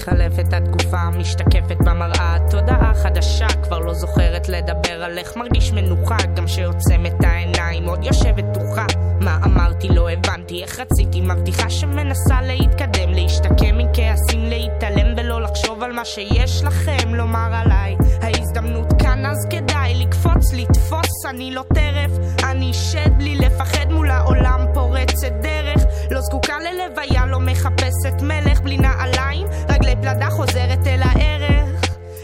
מתחלפת 0.00 0.52
התקופה, 0.52 1.10
משתקפת 1.10 1.76
במראה, 1.84 2.36
תודעה 2.50 2.94
חדשה, 2.94 3.46
כבר 3.62 3.78
לא 3.78 3.94
זוכרת 3.94 4.48
לדבר 4.48 5.04
על 5.04 5.18
איך 5.18 5.36
מרגיש 5.36 5.72
מנוחה, 5.72 6.16
גם 6.34 6.48
שעוצם 6.48 7.06
את 7.06 7.24
העיניים, 7.24 7.84
עוד 7.84 8.04
יושבת 8.04 8.44
דוחה. 8.44 8.86
מה 9.20 9.38
אמרתי, 9.44 9.88
לא 9.88 10.10
הבנתי, 10.10 10.62
איך 10.62 10.80
רציתי, 10.80 11.20
מבטיחה 11.20 11.70
שמנסה 11.70 12.42
להתקדם, 12.42 13.12
להשתקם 13.12 13.78
מכעסים, 13.78 14.44
להתעלם 14.44 15.14
ולא 15.16 15.42
לחשוב 15.42 15.82
על 15.82 15.92
מה 15.92 16.04
שיש 16.04 16.64
לכם 16.64 17.14
לומר 17.14 17.50
עליי. 17.52 17.96
ההזדמנות 18.22 18.92
כאן 19.02 19.26
אז 19.26 19.46
כדאי 19.50 19.94
לקפוץ, 19.94 20.52
לתפוס, 20.52 21.26
אני 21.30 21.54
לא 21.54 21.62
טרף, 21.74 22.10
אני 22.44 22.74
שד 22.74 23.10
בלי 23.18 23.34
לפחד 23.34 23.92
מול 23.92 24.10
העולם 24.10 24.66
פורצת 24.74 25.32
דרך, 25.42 25.84
לא 26.10 26.20
זקוקה 26.20 26.54
ללוויה, 26.58 27.26
לא 27.26 27.40
מחפשת 27.40 28.22
מלך 28.22 28.60
בלי 28.60 28.78
נעליים, 28.78 29.46
רגלי 29.68 29.96
פלדה 29.96 30.30
חוזרת 30.30 30.86
אל 30.86 31.02
הערך. 31.02 31.80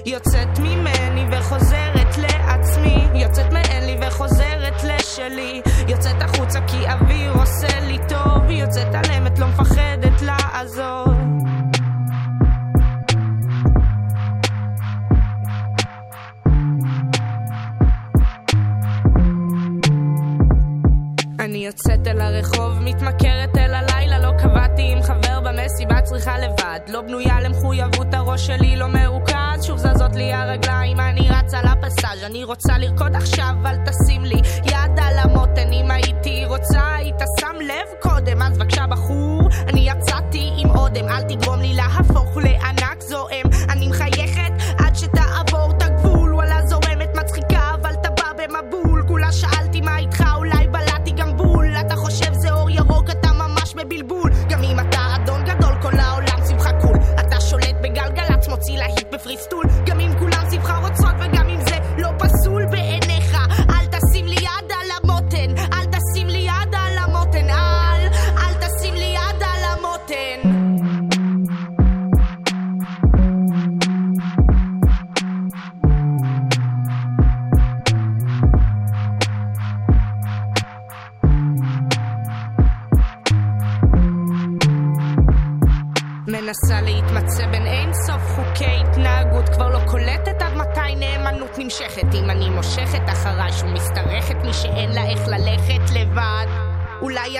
יוצאת 0.06 0.58
ממני 0.58 1.24
וחוזרת 1.32 2.16
לעצמי, 2.18 3.08
יוצאת 3.14 3.52
מאין 3.52 3.84
לי 3.86 4.06
וחוזרת 4.06 4.84
לשלי, 4.84 5.62
יוצאת 5.88 6.22
החוצה 6.22 6.60
כי 6.66 6.88
אוויר 6.88 7.32
עושה 7.32 7.80
לי 7.80 7.98
טוב, 8.08 8.50
יוצאת 8.50 8.94
על 8.94 9.12
אמת 9.18 9.38
לא 9.38 9.46
מפחדת 9.46 10.22
לעזוב. 10.22 11.55
יוצאת 21.66 22.06
אל 22.06 22.20
הרחוב, 22.20 22.80
מתמכרת 22.80 23.56
אל 23.58 23.74
הלילה, 23.74 24.18
לא 24.18 24.32
קבעתי 24.38 24.92
עם 24.92 25.02
חבר 25.02 25.40
במסיבה, 25.40 26.00
צריכה 26.02 26.38
לבד. 26.38 26.80
לא 26.88 27.00
בנויה 27.00 27.40
למחויבות, 27.40 28.14
הראש 28.14 28.46
שלי 28.46 28.76
לא 28.76 28.86
מרוכז, 28.86 29.64
שוב 29.64 29.78
זזות 29.78 30.16
לי 30.16 30.32
הרגליים, 30.32 31.00
אני 31.00 31.28
רצה 31.30 31.58
לפסאז', 31.62 32.24
אני 32.26 32.44
רוצה 32.44 32.78
לרקוד 32.78 33.16
עכשיו, 33.16 33.54
אל 33.66 33.76
תשים 33.76 34.24
לי 34.24 34.40
יד 34.64 35.00
על 35.02 35.18
המותן, 35.18 35.72
אם 35.72 35.90
הייתי 35.90 36.44
רוצה, 36.46 36.94
היית 36.94 37.20
שם 37.40 37.56
לב 37.60 38.00
קודם, 38.00 38.42
אז 38.42 38.58
בבקשה 38.58 38.86
בחור, 38.86 39.48
אני 39.68 39.90
יצאתי 39.90 40.50
עם 40.56 40.70
אודם, 40.70 41.08
אל 41.08 41.22
תגרום 41.22 41.60
לי 41.60 41.74
להפוך 41.74 42.36
לענק 42.36 43.00
זועם, 43.00 43.46
אני 43.68 43.88
מחייכת 43.88 44.52
עד 44.78 44.96
שתעבור 44.96 45.70
את 45.76 45.82
הגבול, 45.82 46.34
וואלה 46.34 46.66
זורמת 46.66 47.16
מצחיקה, 47.16 47.74
אבל 47.74 47.94
אתה 48.00 48.10
בא 48.10 48.32
במבול, 48.36 49.04
כולה 49.08 49.32
שאלתי 49.32 49.80
מה 49.80 49.98
איתך, 49.98 50.24
אולי 50.36 50.66
בול, 50.68 50.95
אתה 51.86 51.96
חושב 51.96 52.32
זה 52.32 52.52
אור 52.52 52.70
ירוק, 52.70 53.10
אתה 53.10 53.32
ממש 53.32 53.74
בבלבול, 53.74 54.30
גם 54.48 54.62
אם 54.62 54.80
אתה 54.80 54.95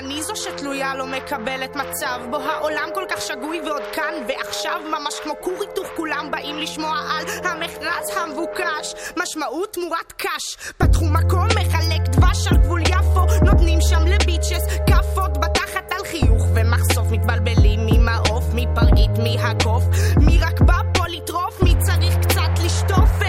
אני 0.07 0.23
זו 0.23 0.37
שתלויה 0.37 0.95
לא 0.95 1.07
מקבלת 1.07 1.77
מצב? 1.77 2.21
בו 2.31 2.37
העולם 2.37 2.89
כל 2.95 3.05
כך 3.11 3.21
שגוי 3.21 3.61
ועוד 3.61 3.83
כאן 3.93 4.15
ועכשיו 4.29 4.81
ממש 4.91 5.15
כמו 5.23 5.33
כור 5.41 5.55
היתוך 5.61 5.87
כולם 5.97 6.31
באים 6.31 6.59
לשמוע 6.59 6.99
על 7.11 7.25
המכרז 7.45 8.17
המבוקש. 8.17 8.95
משמעות 9.17 9.73
תמורת 9.73 10.13
קש. 10.17 10.73
פתחו 10.79 11.05
מקום 11.05 11.47
מחלק 11.47 12.09
דבש 12.09 12.47
על 12.51 12.57
גבול 12.57 12.81
יפו. 12.81 13.45
נותנים 13.45 13.79
שם 13.81 14.07
לביצ'ס 14.07 14.67
כאפות 14.87 15.39
בתחת 15.39 15.93
על 15.93 16.05
חיוך 16.05 16.43
ומחשוף. 16.55 17.07
מתבלבלים 17.11 17.87
מי 17.87 17.99
מעוף 17.99 18.45
מי 18.55 18.67
פרגית 18.75 19.19
מי 19.19 19.37
הקוף 19.41 19.85
מי 20.21 20.39
רק 20.39 20.61
בא 20.61 20.79
פה 20.95 21.05
לטרוף? 21.09 21.63
מי 21.63 21.75
צריך 21.87 22.17
קצת 22.17 22.65
לשטוף 22.65 23.26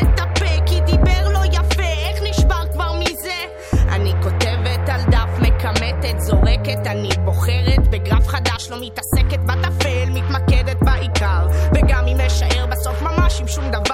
זורקת 6.28 6.88
אני 6.88 7.10
בוחרת 7.26 7.88
בגרף 7.90 8.28
חדש 8.28 8.70
לא 8.70 8.78
מתעסקת 8.82 9.40
בטפל 9.40 10.10
מתמקדת 10.10 10.78
בעיקר. 10.82 11.48
וגם 11.76 12.08
אם 12.08 12.22
אשאר 12.22 12.66
בסוף 12.66 13.02
ממש 13.02 13.42
עם 13.42 13.48
שום 13.48 13.72
דבר 13.72 13.87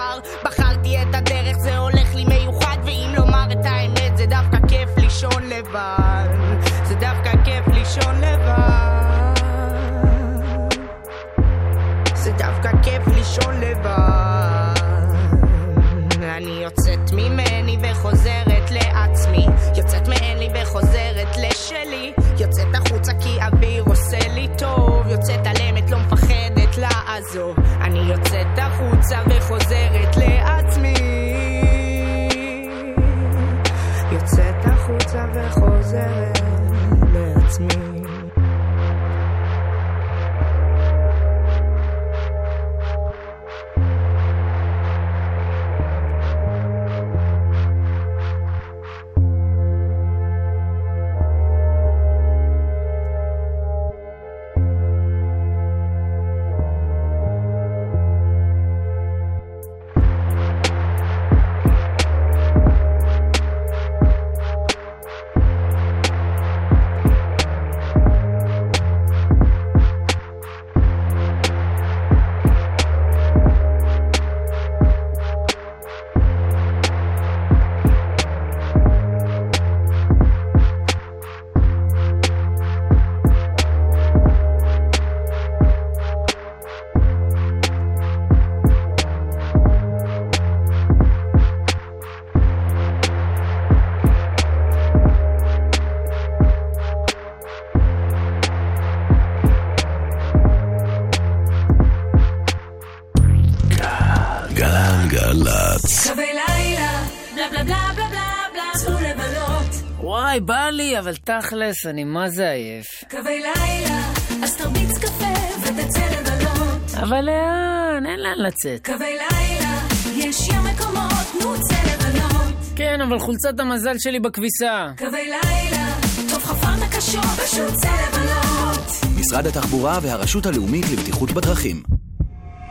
אבל 111.00 111.16
תכלס, 111.16 111.86
אני 111.86 112.04
מה 112.04 112.30
זה 112.30 112.50
עייף. 112.50 112.86
קווי 113.10 113.40
לילה, 113.42 114.02
אז 114.44 114.58
תרביץ 114.58 114.98
קפה 114.98 115.34
ותצא 115.62 116.06
לבלות. 116.12 116.94
אבל 117.04 117.22
לאן? 117.22 118.06
אין 118.06 118.20
לאן 118.20 118.38
לצאת. 118.38 118.86
קווי 118.86 119.18
לילה, 119.18 119.80
יש 120.16 120.48
ים 120.48 120.64
מקומות, 120.64 121.28
נו 121.42 121.54
צא 121.62 121.76
לבלות. 121.94 122.54
כן, 122.76 123.02
אבל 123.02 123.20
חולצת 123.20 123.60
המזל 123.60 123.96
שלי 123.98 124.20
בכביסה. 124.20 124.88
קווי 124.98 125.30
לילה, 125.30 125.88
טוב 126.30 126.44
חפרת 126.44 126.96
קשור, 126.98 127.22
פשוט 127.22 127.74
צא 127.74 127.92
לבלות. 128.08 128.86
משרד 129.20 129.48
התחבורה 129.48 130.00
והרשות 130.02 130.46
הלאומית 130.46 130.86
לבטיחות 130.92 131.32
בדרכים. 131.32 131.84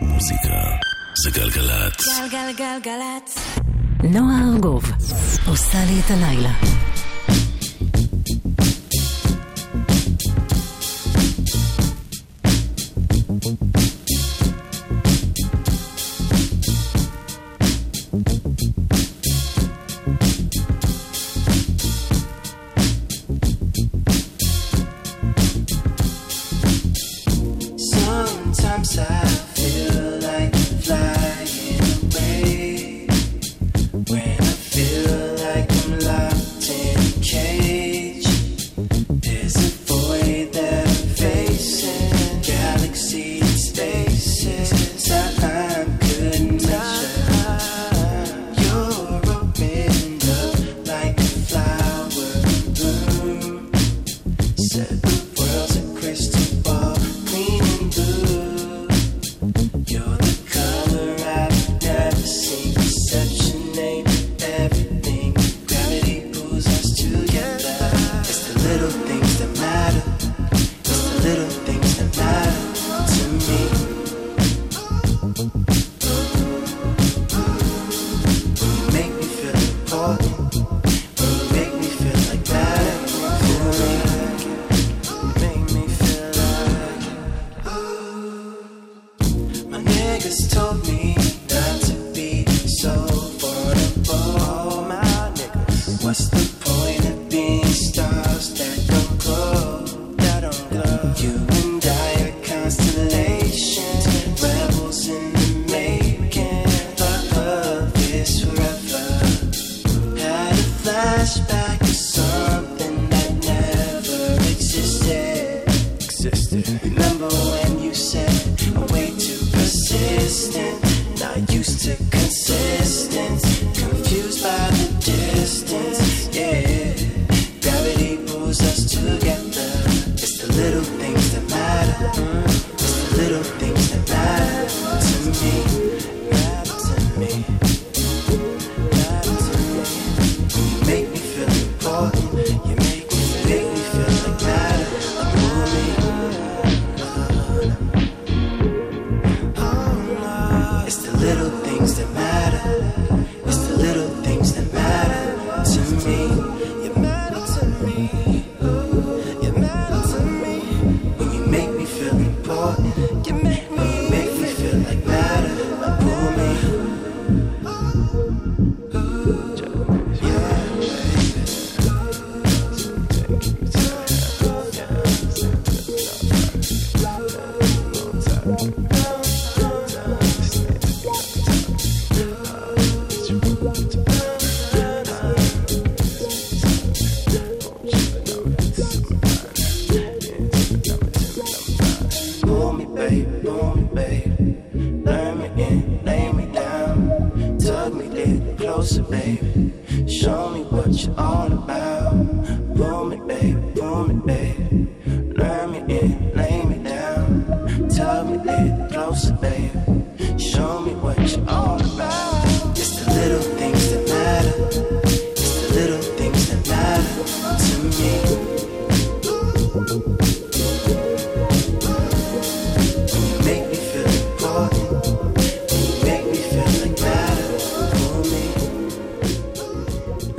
מוזיקה 0.00 0.54
זה 1.24 1.30
גלגלצ. 1.30 2.20
גלגלגלצ. 2.30 3.38
נועה 4.04 4.52
ארגוב 4.54 4.84
עושה 5.46 5.78
לי 5.88 6.00
את 6.00 6.10
הלילה. 6.10 6.81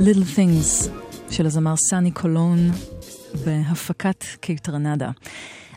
Little 0.04 0.36
Things 0.36 0.88
של 1.30 1.46
הזמר 1.46 1.74
Sunni 1.76 2.10
Colón 2.10 2.70
בהפקת 3.44 4.24
Kaytranada. 4.40 5.10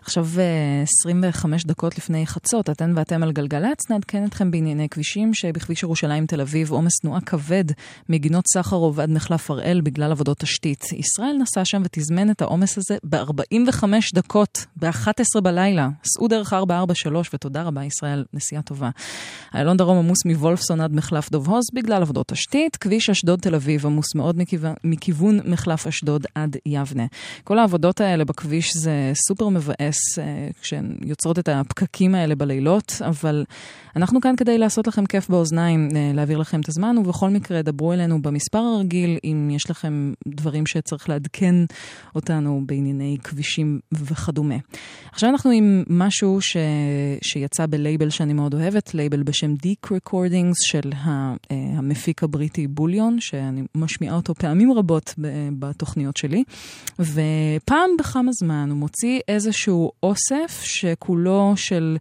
עכשיו 0.08 0.28
אה, 0.38 0.84
25 0.84 1.64
דקות 1.64 1.98
לפני 1.98 2.28
חצות, 2.28 2.70
אתן 2.70 2.94
ואתם 2.96 3.24
על 3.24 3.32
גלגלצ, 3.32 3.90
נעדכן 3.90 4.26
אתכם 4.26 4.52
בענייני 4.52 4.90
כבישים 4.90 5.34
שבכביש 5.34 5.84
ירושלים 5.84 6.26
תל 6.26 6.42
אביב 6.42 6.72
עומס 6.72 6.92
תנועה 7.02 7.22
כבד 7.22 7.64
מגינות 8.10 8.46
סחרוב 8.54 9.00
עד 9.00 9.10
מחלף 9.10 9.52
הראל 9.52 9.82
בגלל 9.82 10.12
עבודות 10.12 10.38
תשתית. 10.38 10.84
ישראל 10.94 11.38
נסע 11.42 11.66
שם 11.66 11.82
ותזמן 11.86 12.32
את 12.32 12.42
העומס 12.42 12.78
הזה 12.78 12.98
ב-45 13.04 13.84
דקות, 14.14 14.66
ב-11 14.76 15.42
בלילה. 15.44 15.90
סעו 16.04 16.28
דרך 16.28 16.54
443 16.54 17.30
ותודה 17.34 17.64
רבה 17.64 17.84
ישראל, 17.84 18.26
נסיעה 18.34 18.62
טובה. 18.62 18.90
איילון 19.56 19.78
דרום 19.78 19.98
עמוס 19.98 20.26
מוולפסון 20.26 20.82
עד 20.82 20.94
מחלף 20.94 21.30
דוב 21.30 21.50
הוז 21.50 21.66
בגלל 21.74 22.02
עבודות 22.02 22.28
תשתית. 22.28 22.76
כביש 22.76 23.10
אשדוד 23.10 23.40
תל 23.40 23.56
אביב 23.56 23.86
עמוס 23.86 24.16
מאוד 24.16 24.38
מכיוון, 24.38 24.74
מכיוון 24.84 25.40
מחלף 25.46 25.88
אשדוד 25.88 26.26
עד 26.36 26.58
יבנה. 26.66 27.06
כל 27.44 27.60
העבודות 27.60 28.02
האלה 28.02 28.26
בכביש 28.26 28.78
זה 28.78 29.12
סופר 29.28 29.50
מבאס. 29.50 29.97
מבאס 29.98 30.20
אה, 30.20 30.50
כשהן 30.62 30.98
יוצרות 31.06 31.40
את 31.40 31.50
הפקקים 31.50 32.16
האלה 32.16 32.36
בלילות, 32.36 33.02
אבל 33.06 33.46
אנחנו 33.96 34.22
כאן 34.22 34.36
כדי 34.36 34.58
לעשות 34.58 34.88
לכם 34.88 35.06
כיף 35.06 35.30
באוזניים, 35.30 35.90
אה, 35.96 36.12
להעביר 36.14 36.38
לכם 36.38 36.60
את 36.62 36.70
הזמן, 36.70 36.98
ובכל 36.98 37.30
מקרה, 37.30 37.62
דברו 37.62 37.94
אלינו 37.94 38.22
במספר 38.22 38.58
הרגיל, 38.58 39.18
אם 39.24 39.50
יש 39.52 39.70
לכם 39.70 40.14
דברים 40.28 40.66
שצריך 40.66 41.10
לעדכן 41.10 41.56
אותנו 42.16 42.62
בענייני 42.66 43.18
כבישים 43.24 43.80
וכדומה. 43.92 44.56
עכשיו 45.12 45.30
אנחנו 45.30 45.52
עם 45.52 45.84
משהו 45.90 46.42
ש... 46.42 46.58
שיצא 47.22 47.66
בלייבל 47.66 48.10
שאני 48.10 48.34
מאוד 48.34 48.54
אוהבת, 48.54 48.94
לייבל 48.94 49.24
בשם 49.24 49.54
Deek 49.54 49.88
Recordings 49.88 50.56
של 50.66 50.92
ה... 50.96 51.34
אה, 51.52 51.56
המפיק 51.78 52.24
הבריטי 52.24 52.68
Bullion, 52.68 53.20
שאני 53.20 53.64
משמיעה 53.76 54.16
אותו 54.16 54.36
פעמים 54.36 54.74
רבות 54.74 55.14
בתוכניות 55.60 56.18
שלי, 56.18 56.44
ופעם 57.00 57.90
בכמה 58.00 58.32
זמן 58.32 58.68
הוא 58.70 58.78
מוציא 58.78 59.20
איזשהו 59.28 59.87
אוסף 60.04 60.62
שכולו 60.64 61.54
של, 61.56 61.98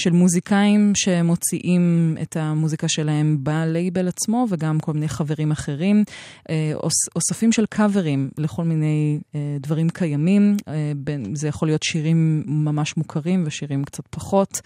של 0.00 0.10
מוזיקאים 0.10 0.92
שמוציאים 0.94 2.16
את 2.22 2.36
המוזיקה 2.36 2.88
שלהם 2.88 3.36
בלייבל 3.40 4.08
עצמו, 4.08 4.46
וגם 4.50 4.80
כל 4.80 4.92
מיני 4.92 5.08
חברים 5.08 5.50
אחרים, 5.50 6.04
אה, 6.50 6.72
אוס, 6.74 6.94
אוספים 7.16 7.52
של 7.52 7.66
קאברים 7.66 8.30
לכל 8.38 8.64
מיני 8.64 9.20
אה, 9.34 9.56
דברים 9.60 9.90
קיימים, 9.90 10.56
אה, 10.68 10.92
זה 11.34 11.48
יכול 11.48 11.68
להיות 11.68 11.82
שירים 11.82 12.42
ממש 12.46 12.96
מוכרים 12.96 13.42
ושירים 13.46 13.84
קצת 13.84 14.04
פחות. 14.10 14.60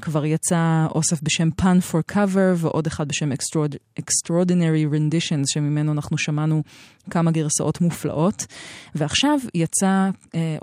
כבר 0.00 0.24
יצא 0.24 0.86
אוסף 0.94 1.22
בשם 1.22 1.48
Pun 1.60 1.92
for 1.92 2.12
Cover 2.12 2.56
ועוד 2.56 2.86
אחד 2.86 3.08
בשם 3.08 3.32
Extraord- 3.32 4.00
Extraordinary 4.00 4.94
Renditions, 4.94 5.44
שממנו 5.46 5.92
אנחנו 5.92 6.18
שמענו 6.18 6.62
כמה 7.10 7.30
גרסאות 7.30 7.80
מופלאות. 7.80 8.46
ועכשיו 8.94 9.38
יצא 9.54 10.10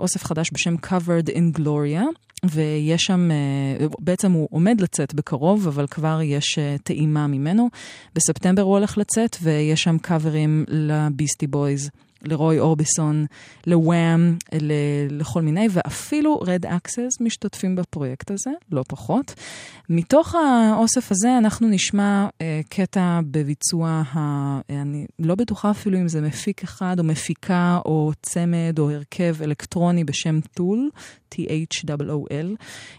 אוסף 0.00 0.24
חדש 0.24 0.50
בשם 0.52 0.74
Covered 0.74 1.28
in 1.28 1.58
Gloria. 1.58 2.29
ויש 2.44 3.02
שם, 3.02 3.30
אה, 3.30 3.86
בעצם 3.98 4.32
הוא 4.32 4.48
עומד 4.50 4.80
לצאת 4.80 5.14
בקרוב, 5.14 5.66
אבל 5.66 5.86
כבר 5.86 6.20
יש 6.22 6.58
אה, 6.58 6.76
טעימה 6.82 7.26
ממנו. 7.26 7.68
בספטמבר 8.14 8.62
הוא 8.62 8.72
הולך 8.72 8.98
לצאת, 8.98 9.36
ויש 9.42 9.82
שם 9.82 9.98
קאברים 9.98 10.64
לביסטי 10.68 11.46
בויז, 11.46 11.90
לרוי 12.24 12.58
אורביסון, 12.58 13.26
לוואם, 13.66 14.36
לכל 15.10 15.42
מיני, 15.42 15.66
ואפילו 15.70 16.38
רד 16.38 16.66
אקסס 16.66 17.20
משתתפים 17.20 17.76
בפרויקט 17.76 18.30
הזה, 18.30 18.50
לא 18.72 18.84
פחות. 18.88 19.34
מתוך 19.88 20.34
האוסף 20.34 21.12
הזה 21.12 21.38
אנחנו 21.38 21.68
נשמע 21.68 22.28
אה, 22.40 22.60
קטע 22.68 23.20
בביצוע, 23.30 24.02
ה, 24.14 24.60
אני 24.70 25.06
לא 25.18 25.34
בטוחה 25.34 25.70
אפילו 25.70 25.98
אם 25.98 26.08
זה 26.08 26.20
מפיק 26.20 26.62
אחד 26.62 26.96
או 26.98 27.04
מפיקה 27.04 27.78
או 27.84 28.12
צמד 28.22 28.78
או 28.78 28.90
הרכב 28.90 29.36
אלקטרוני 29.42 30.04
בשם 30.04 30.40
טול, 30.54 30.90
T-H-O-L, 31.34 32.46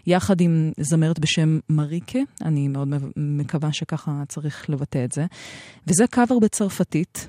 יחד 0.06 0.40
עם 0.40 0.72
זמרת 0.80 1.18
בשם 1.18 1.58
מריקה, 1.68 2.18
אני 2.44 2.68
מאוד 2.68 2.88
מקווה 3.16 3.72
שככה 3.72 4.22
צריך 4.28 4.70
לבטא 4.70 5.04
את 5.04 5.12
זה. 5.12 5.26
וזה 5.86 6.06
קאבר 6.06 6.38
בצרפתית 6.38 7.28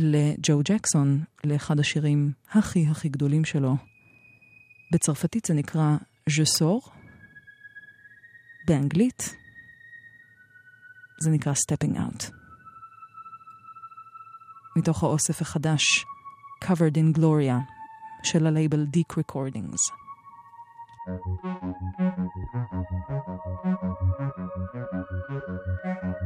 לג'ו 0.00 0.60
ג'קסון, 0.64 1.24
לאחד 1.44 1.80
השירים 1.80 2.32
הכי 2.52 2.86
הכי 2.90 3.08
גדולים 3.08 3.44
שלו. 3.44 3.76
בצרפתית 4.92 5.44
זה 5.44 5.54
נקרא 5.54 5.96
sors, 6.30 6.90
באנגלית 8.66 9.36
זה 11.20 11.30
נקרא 11.30 11.52
Stepping 11.52 11.96
Out. 11.96 12.32
מתוך 14.76 15.02
האוסף 15.02 15.40
החדש 15.42 15.82
Covered 16.64 16.94
in 16.94 17.18
Gloria 17.18 17.58
של 18.22 18.46
הלייבל 18.46 18.86
Deek 18.96 19.14
Recordings. 19.20 19.82
La 26.02 26.17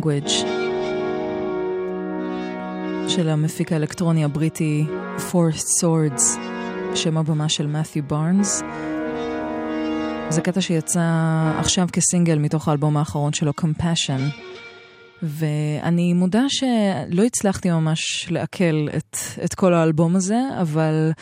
Language 0.00 0.30
של 3.08 3.28
המפיק 3.28 3.72
האלקטרוני 3.72 4.24
הבריטי 4.24 4.84
Forest 5.18 5.82
Swords, 5.82 6.22
שם 6.94 7.16
הבמה 7.16 7.48
של 7.48 7.66
מת'יו 7.66 8.02
בארנס. 8.02 8.62
זה 10.28 10.40
קטע 10.40 10.60
שיצא 10.60 11.02
עכשיו 11.58 11.88
כסינגל 11.92 12.38
מתוך 12.38 12.68
האלבום 12.68 12.96
האחרון 12.96 13.32
שלו, 13.32 13.52
Compassion. 13.60 14.20
ואני 15.22 16.12
מודה 16.12 16.42
שלא 16.48 17.22
הצלחתי 17.22 17.70
ממש 17.70 18.26
לעכל 18.30 18.88
את, 18.96 19.16
את 19.44 19.54
כל 19.54 19.74
האלבום 19.74 20.16
הזה, 20.16 20.38
אבל 20.60 21.12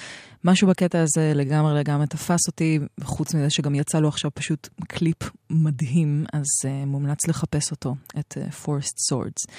משהו 0.48 0.68
בקטע 0.68 1.02
הזה 1.02 1.32
לגמרי 1.34 1.78
לגמרי 1.78 2.06
תפס 2.06 2.46
אותי, 2.46 2.78
חוץ 3.02 3.34
מזה 3.34 3.50
שגם 3.50 3.74
יצא 3.74 4.00
לו 4.00 4.08
עכשיו 4.08 4.30
פשוט 4.34 4.68
קליפ 4.88 5.16
מדהים, 5.50 6.24
אז 6.32 6.46
uh, 6.64 6.86
מומלץ 6.86 7.26
לחפש 7.28 7.70
אותו, 7.70 7.94
את 8.18 8.36
uh, 8.36 8.64
Forest 8.64 9.12
Swords. 9.12 9.52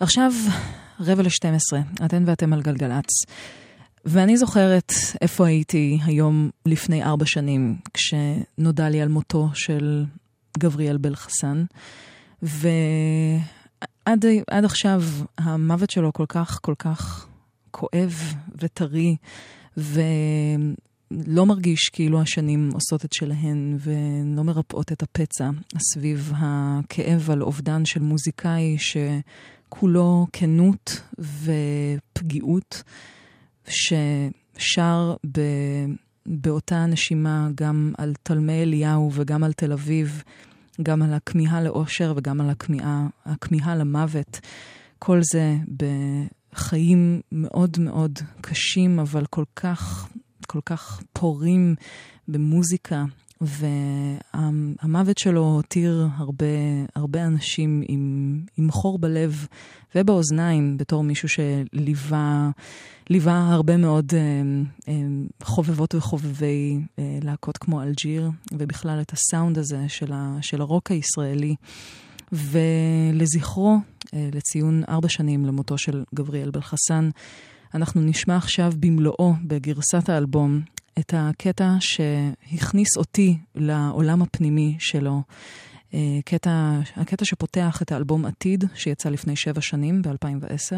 עכשיו, 0.00 0.32
רבע 1.00 1.22
ל-12, 1.22 2.04
אתן 2.04 2.24
ואתם 2.26 2.52
על 2.52 2.62
גלגלצ. 2.62 3.06
ואני 4.04 4.36
זוכרת 4.36 4.92
איפה 5.20 5.46
הייתי 5.46 5.98
היום 6.04 6.50
לפני 6.66 7.04
ארבע 7.04 7.26
שנים, 7.26 7.76
כשנודע 7.94 8.88
לי 8.88 9.00
על 9.00 9.08
מותו 9.08 9.48
של 9.54 10.04
גבריאל 10.58 10.96
בלחסן. 10.96 11.64
ועד 12.42 14.24
עד 14.50 14.64
עכשיו 14.64 15.02
המוות 15.38 15.90
שלו 15.90 16.12
כל 16.12 16.26
כך 16.28 16.58
כל 16.62 16.74
כך 16.78 17.26
כואב 17.70 18.34
וטרי, 18.62 19.16
ולא 19.76 21.46
מרגיש 21.46 21.88
כאילו 21.88 22.20
השנים 22.20 22.70
עושות 22.74 23.04
את 23.04 23.12
שלהן 23.12 23.76
ולא 23.80 24.42
מרפאות 24.42 24.92
את 24.92 25.02
הפצע 25.02 25.50
סביב 25.78 26.32
הכאב 26.36 27.30
על 27.30 27.42
אובדן 27.42 27.84
של 27.84 28.00
מוזיקאי 28.00 28.76
שכולו 28.78 30.26
כנות 30.32 31.02
ופגיעות, 31.18 32.82
ששר 33.68 35.14
ב... 35.32 35.40
באותה 36.26 36.86
נשימה 36.86 37.48
גם 37.54 37.92
על 37.98 38.14
תלמי 38.22 38.62
אליהו 38.62 39.10
וגם 39.14 39.44
על 39.44 39.52
תל 39.52 39.72
אביב. 39.72 40.22
גם 40.82 41.02
על 41.02 41.14
הכמיהה 41.14 41.62
לאושר 41.62 42.12
וגם 42.16 42.40
על 42.40 42.50
הכמיהה, 42.50 43.06
הכמיהה 43.24 43.76
למוות. 43.76 44.40
כל 44.98 45.20
זה 45.22 45.56
בחיים 46.56 47.20
מאוד 47.32 47.76
מאוד 47.80 48.18
קשים, 48.40 48.98
אבל 48.98 49.26
כל 49.26 49.44
כך, 49.56 50.08
כל 50.46 50.60
כך 50.64 51.02
פורים 51.12 51.74
במוזיקה. 52.28 53.04
והמוות 53.40 55.18
שלו 55.18 55.40
הותיר 55.40 56.08
הרבה, 56.16 56.46
הרבה 56.94 57.24
אנשים 57.24 57.82
עם, 57.88 58.40
עם 58.56 58.70
חור 58.70 58.98
בלב 58.98 59.46
ובאוזניים, 59.94 60.76
בתור 60.76 61.04
מישהו 61.04 61.28
שליווה 61.28 62.50
ליווה 63.10 63.52
הרבה 63.52 63.76
מאוד 63.76 64.12
אה, 64.14 64.20
אה, 64.88 64.94
חובבות 65.42 65.94
וחובבי 65.94 66.80
אה, 66.98 67.18
להקות 67.22 67.58
כמו 67.58 67.82
אלג'יר, 67.82 68.30
ובכלל 68.52 69.00
את 69.00 69.12
הסאונד 69.12 69.58
הזה 69.58 69.84
של, 69.88 70.12
ה, 70.12 70.38
של 70.40 70.60
הרוק 70.60 70.90
הישראלי. 70.90 71.54
ולזכרו, 72.32 73.76
אה, 74.14 74.28
לציון 74.32 74.82
ארבע 74.88 75.08
שנים 75.08 75.46
למותו 75.46 75.78
של 75.78 76.04
גבריאל 76.14 76.50
בלחסן, 76.50 77.10
אנחנו 77.74 78.00
נשמע 78.00 78.36
עכשיו 78.36 78.72
במלואו, 78.80 79.34
בגרסת 79.44 80.08
האלבום, 80.08 80.60
את 80.98 81.14
הקטע 81.16 81.76
שהכניס 81.80 82.96
אותי 82.96 83.38
לעולם 83.54 84.22
הפנימי 84.22 84.76
שלו. 84.78 85.22
אה, 85.94 86.18
קטע, 86.24 86.80
הקטע 86.96 87.24
שפותח 87.24 87.82
את 87.82 87.92
האלבום 87.92 88.24
עתיד, 88.24 88.64
שיצא 88.74 89.08
לפני 89.08 89.36
שבע 89.36 89.60
שנים, 89.60 90.02
ב-2010, 90.02 90.74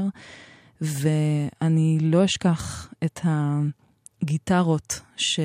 ואני 0.80 1.98
לא 2.02 2.24
אשכח 2.24 2.92
את 3.04 3.20
הגיטרות 4.22 5.00
ש... 5.16 5.40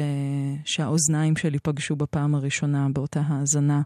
שהאוזניים 0.66 1.36
שלי 1.36 1.60
פגשו 1.60 1.96
בפעם 1.96 2.36
הראשונה 2.36 2.88
באותה 2.94 3.22
האזנה, 3.28 3.82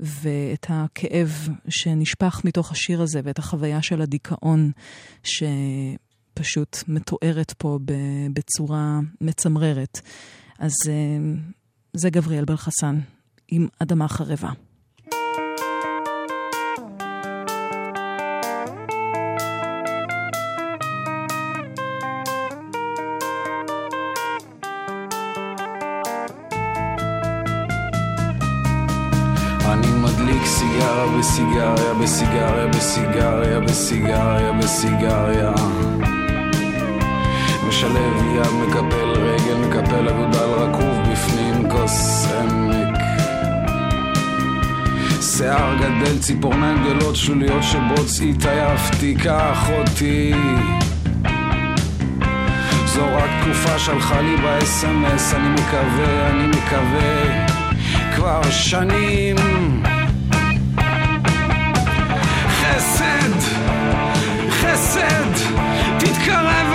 ואת 0.00 0.66
הכאב 0.68 1.48
שנשפך 1.68 2.40
מתוך 2.44 2.72
השיר 2.72 3.02
הזה, 3.02 3.20
ואת 3.24 3.38
החוויה 3.38 3.82
של 3.82 4.02
הדיכאון 4.02 4.70
שפשוט 5.22 6.76
מתוארת 6.88 7.52
פה 7.58 7.78
בצורה 8.32 9.00
מצמררת. 9.20 10.00
אז 10.58 10.72
אה, 10.88 10.92
זה 11.92 12.10
גבריאל 12.10 12.44
בלחסן, 12.44 13.00
עם 13.48 13.66
אדמה 13.78 14.08
חרבה. 14.08 14.50
בסיגריה 31.18 31.94
בסיגריה 32.02 32.66
בסיגריה 32.66 33.60
בסיגריה 33.60 34.52
בסיגריה. 34.52 35.52
משלב 37.68 38.16
יד, 38.36 38.52
מקפל 38.68 39.10
רגל, 39.20 39.54
מקפל 39.54 40.08
אגודל 40.08 40.38
רקוב 40.38 41.12
בפנים 41.12 41.70
כוס 41.70 42.26
עמק 42.40 42.98
שיער 45.20 45.74
גדל, 45.76 46.18
ציפורניים 46.18 46.78
גדולות, 46.84 47.16
שלוליות 47.16 47.62
שבוץ, 47.62 48.20
התעייפתי, 48.20 49.14
קח 49.14 49.68
אותי. 49.78 50.32
זו 52.86 53.06
רק 53.16 53.30
תקופה 53.42 53.78
שהלכה 53.78 54.20
לי 54.20 54.36
ב-SMS, 54.36 55.36
אני 55.36 55.48
מקווה, 55.48 56.30
אני 56.30 56.46
מקווה. 56.46 57.46
כבר 58.16 58.42
שנים 58.50 59.36
descend, 64.74 65.34
did 66.00 66.16
her 66.26 66.46
ever 66.60 66.73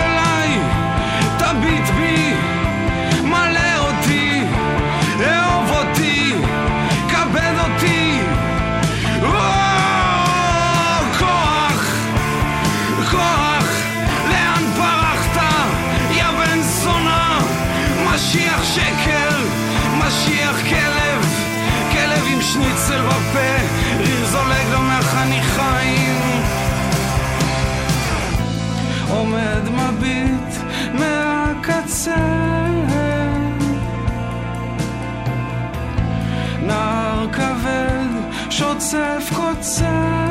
שוצף 38.89 39.33
קוצף 39.35 40.28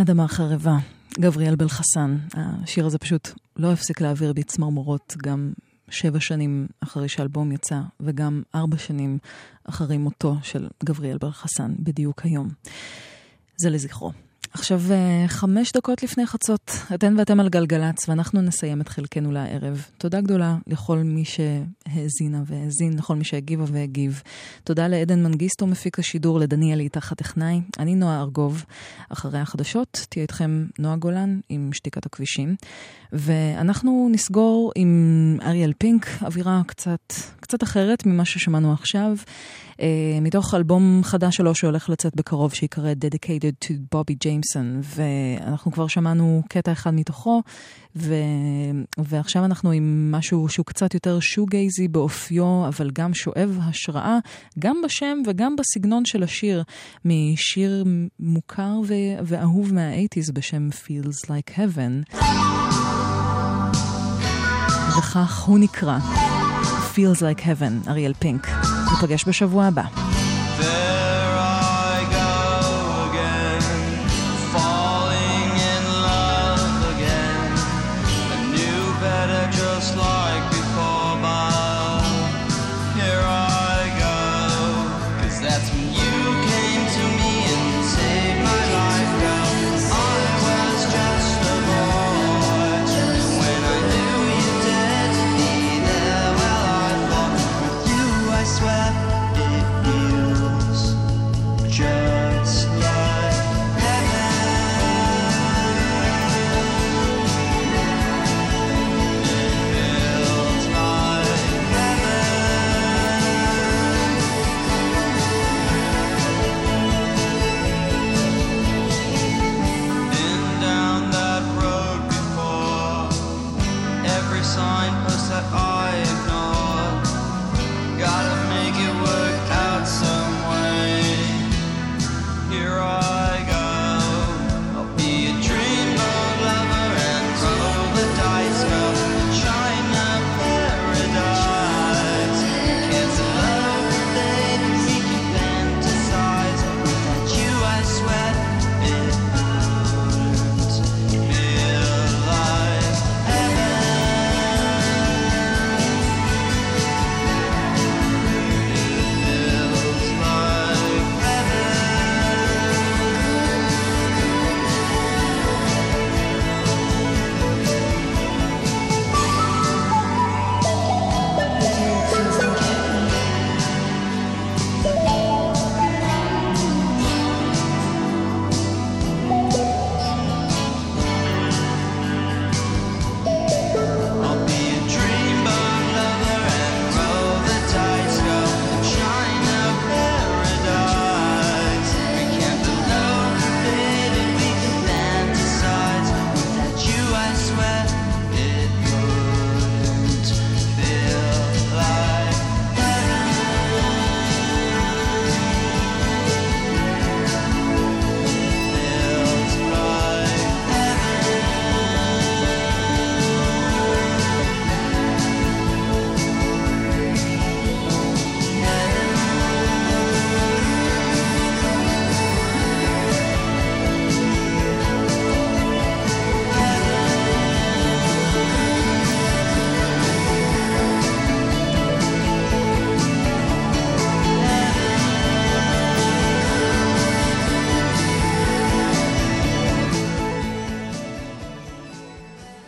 אדמה 0.00 0.28
חרבה, 0.28 0.76
גבריאל 1.20 1.56
בלחסן. 1.56 2.16
השיר 2.34 2.86
הזה 2.86 2.98
פשוט 2.98 3.28
לא 3.56 3.72
הפסיק 3.72 4.00
להעביר 4.00 4.32
בי 4.32 4.42
צמרמורות 4.42 5.16
גם 5.22 5.52
שבע 5.90 6.20
שנים 6.20 6.66
אחרי 6.80 7.08
שהאלבום 7.08 7.52
יצא, 7.52 7.80
וגם 8.00 8.42
ארבע 8.54 8.78
שנים 8.78 9.18
אחרי 9.64 9.98
מותו 9.98 10.36
של 10.42 10.68
גבריאל 10.84 11.18
בלחסן, 11.18 11.74
בדיוק 11.78 12.24
היום. 12.24 12.48
זה 13.56 13.70
לזכרו. 13.70 14.12
עכשיו 14.52 14.80
אה, 14.90 15.24
חמש 15.28 15.72
דקות 15.72 16.02
לפני 16.02 16.26
חצות, 16.26 16.70
אתן 16.94 17.14
ואתם 17.18 17.40
על 17.40 17.48
גלגלצ, 17.48 18.08
ואנחנו 18.08 18.40
נסיים 18.40 18.80
את 18.80 18.88
חלקנו 18.88 19.32
לערב. 19.32 19.86
תודה 19.98 20.20
גדולה 20.20 20.56
לכל 20.66 20.98
מי 20.98 21.24
שהאזינה 21.24 22.42
והאזין, 22.46 22.98
לכל 22.98 23.16
מי 23.16 23.24
שהגיבה 23.24 23.64
והגיב. 23.68 24.22
תודה 24.64 24.88
לעדן 24.88 25.22
מנגיסטו, 25.22 25.66
מפיק 25.66 25.98
השידור, 25.98 26.38
לדניאל 26.38 26.80
איתך 26.80 27.12
הטכנאי. 27.12 27.60
אני 27.78 27.94
נועה 27.94 28.20
ארגוב. 28.20 28.64
אחרי 29.08 29.38
החדשות 29.38 30.06
תהיה 30.08 30.22
איתכם 30.22 30.66
נועה 30.78 30.96
גולן 30.96 31.40
עם 31.48 31.70
שתיקת 31.72 32.06
הכבישים. 32.06 32.56
ואנחנו 33.12 34.08
נסגור 34.12 34.72
עם 34.74 35.38
אריאל 35.42 35.72
פינק, 35.78 36.06
אווירה 36.22 36.62
קצת, 36.66 37.12
קצת 37.50 37.62
אחרת 37.62 38.06
ממה 38.06 38.24
ששמענו 38.24 38.72
עכשיו. 38.72 39.16
Uh, 39.72 39.82
מתוך 40.20 40.54
אלבום 40.54 41.00
חדש 41.04 41.36
שלו 41.36 41.54
שהולך 41.54 41.88
לצאת 41.88 42.16
בקרוב, 42.16 42.54
שיקרא 42.54 42.92
Dedicated 42.92 43.66
to 43.66 43.72
Bobby 43.94 44.14
Jameson, 44.24 44.66
ואנחנו 44.82 45.72
כבר 45.72 45.86
שמענו 45.86 46.42
קטע 46.48 46.72
אחד 46.72 46.94
מתוכו, 46.94 47.42
ו... 47.96 48.14
ועכשיו 48.98 49.44
אנחנו 49.44 49.70
עם 49.70 50.12
משהו 50.12 50.48
שהוא 50.48 50.66
קצת 50.66 50.94
יותר 50.94 51.20
שוגייזי 51.20 51.88
באופיו, 51.88 52.68
אבל 52.68 52.90
גם 52.90 53.14
שואב 53.14 53.58
השראה, 53.62 54.18
גם 54.58 54.76
בשם 54.84 55.18
וגם 55.26 55.56
בסגנון 55.56 56.04
של 56.04 56.22
השיר, 56.22 56.62
משיר 57.04 57.84
מוכר 58.20 58.80
ו... 58.86 58.94
ואהוב 59.22 59.74
מה-80's 59.74 60.32
בשם 60.32 60.68
Feels 60.72 61.26
Like 61.26 61.58
Heaven. 61.58 62.16
וכך 64.98 65.44
הוא 65.44 65.58
נקרא, 65.58 65.98
Feels 67.00 67.22
Like 67.22 67.40
Heaven, 67.40 67.88
אריאל 67.88 68.12
פינק. 68.18 68.48
ניפגש 68.90 69.24
בשבוע 69.28 69.64
הבא. 69.64 70.19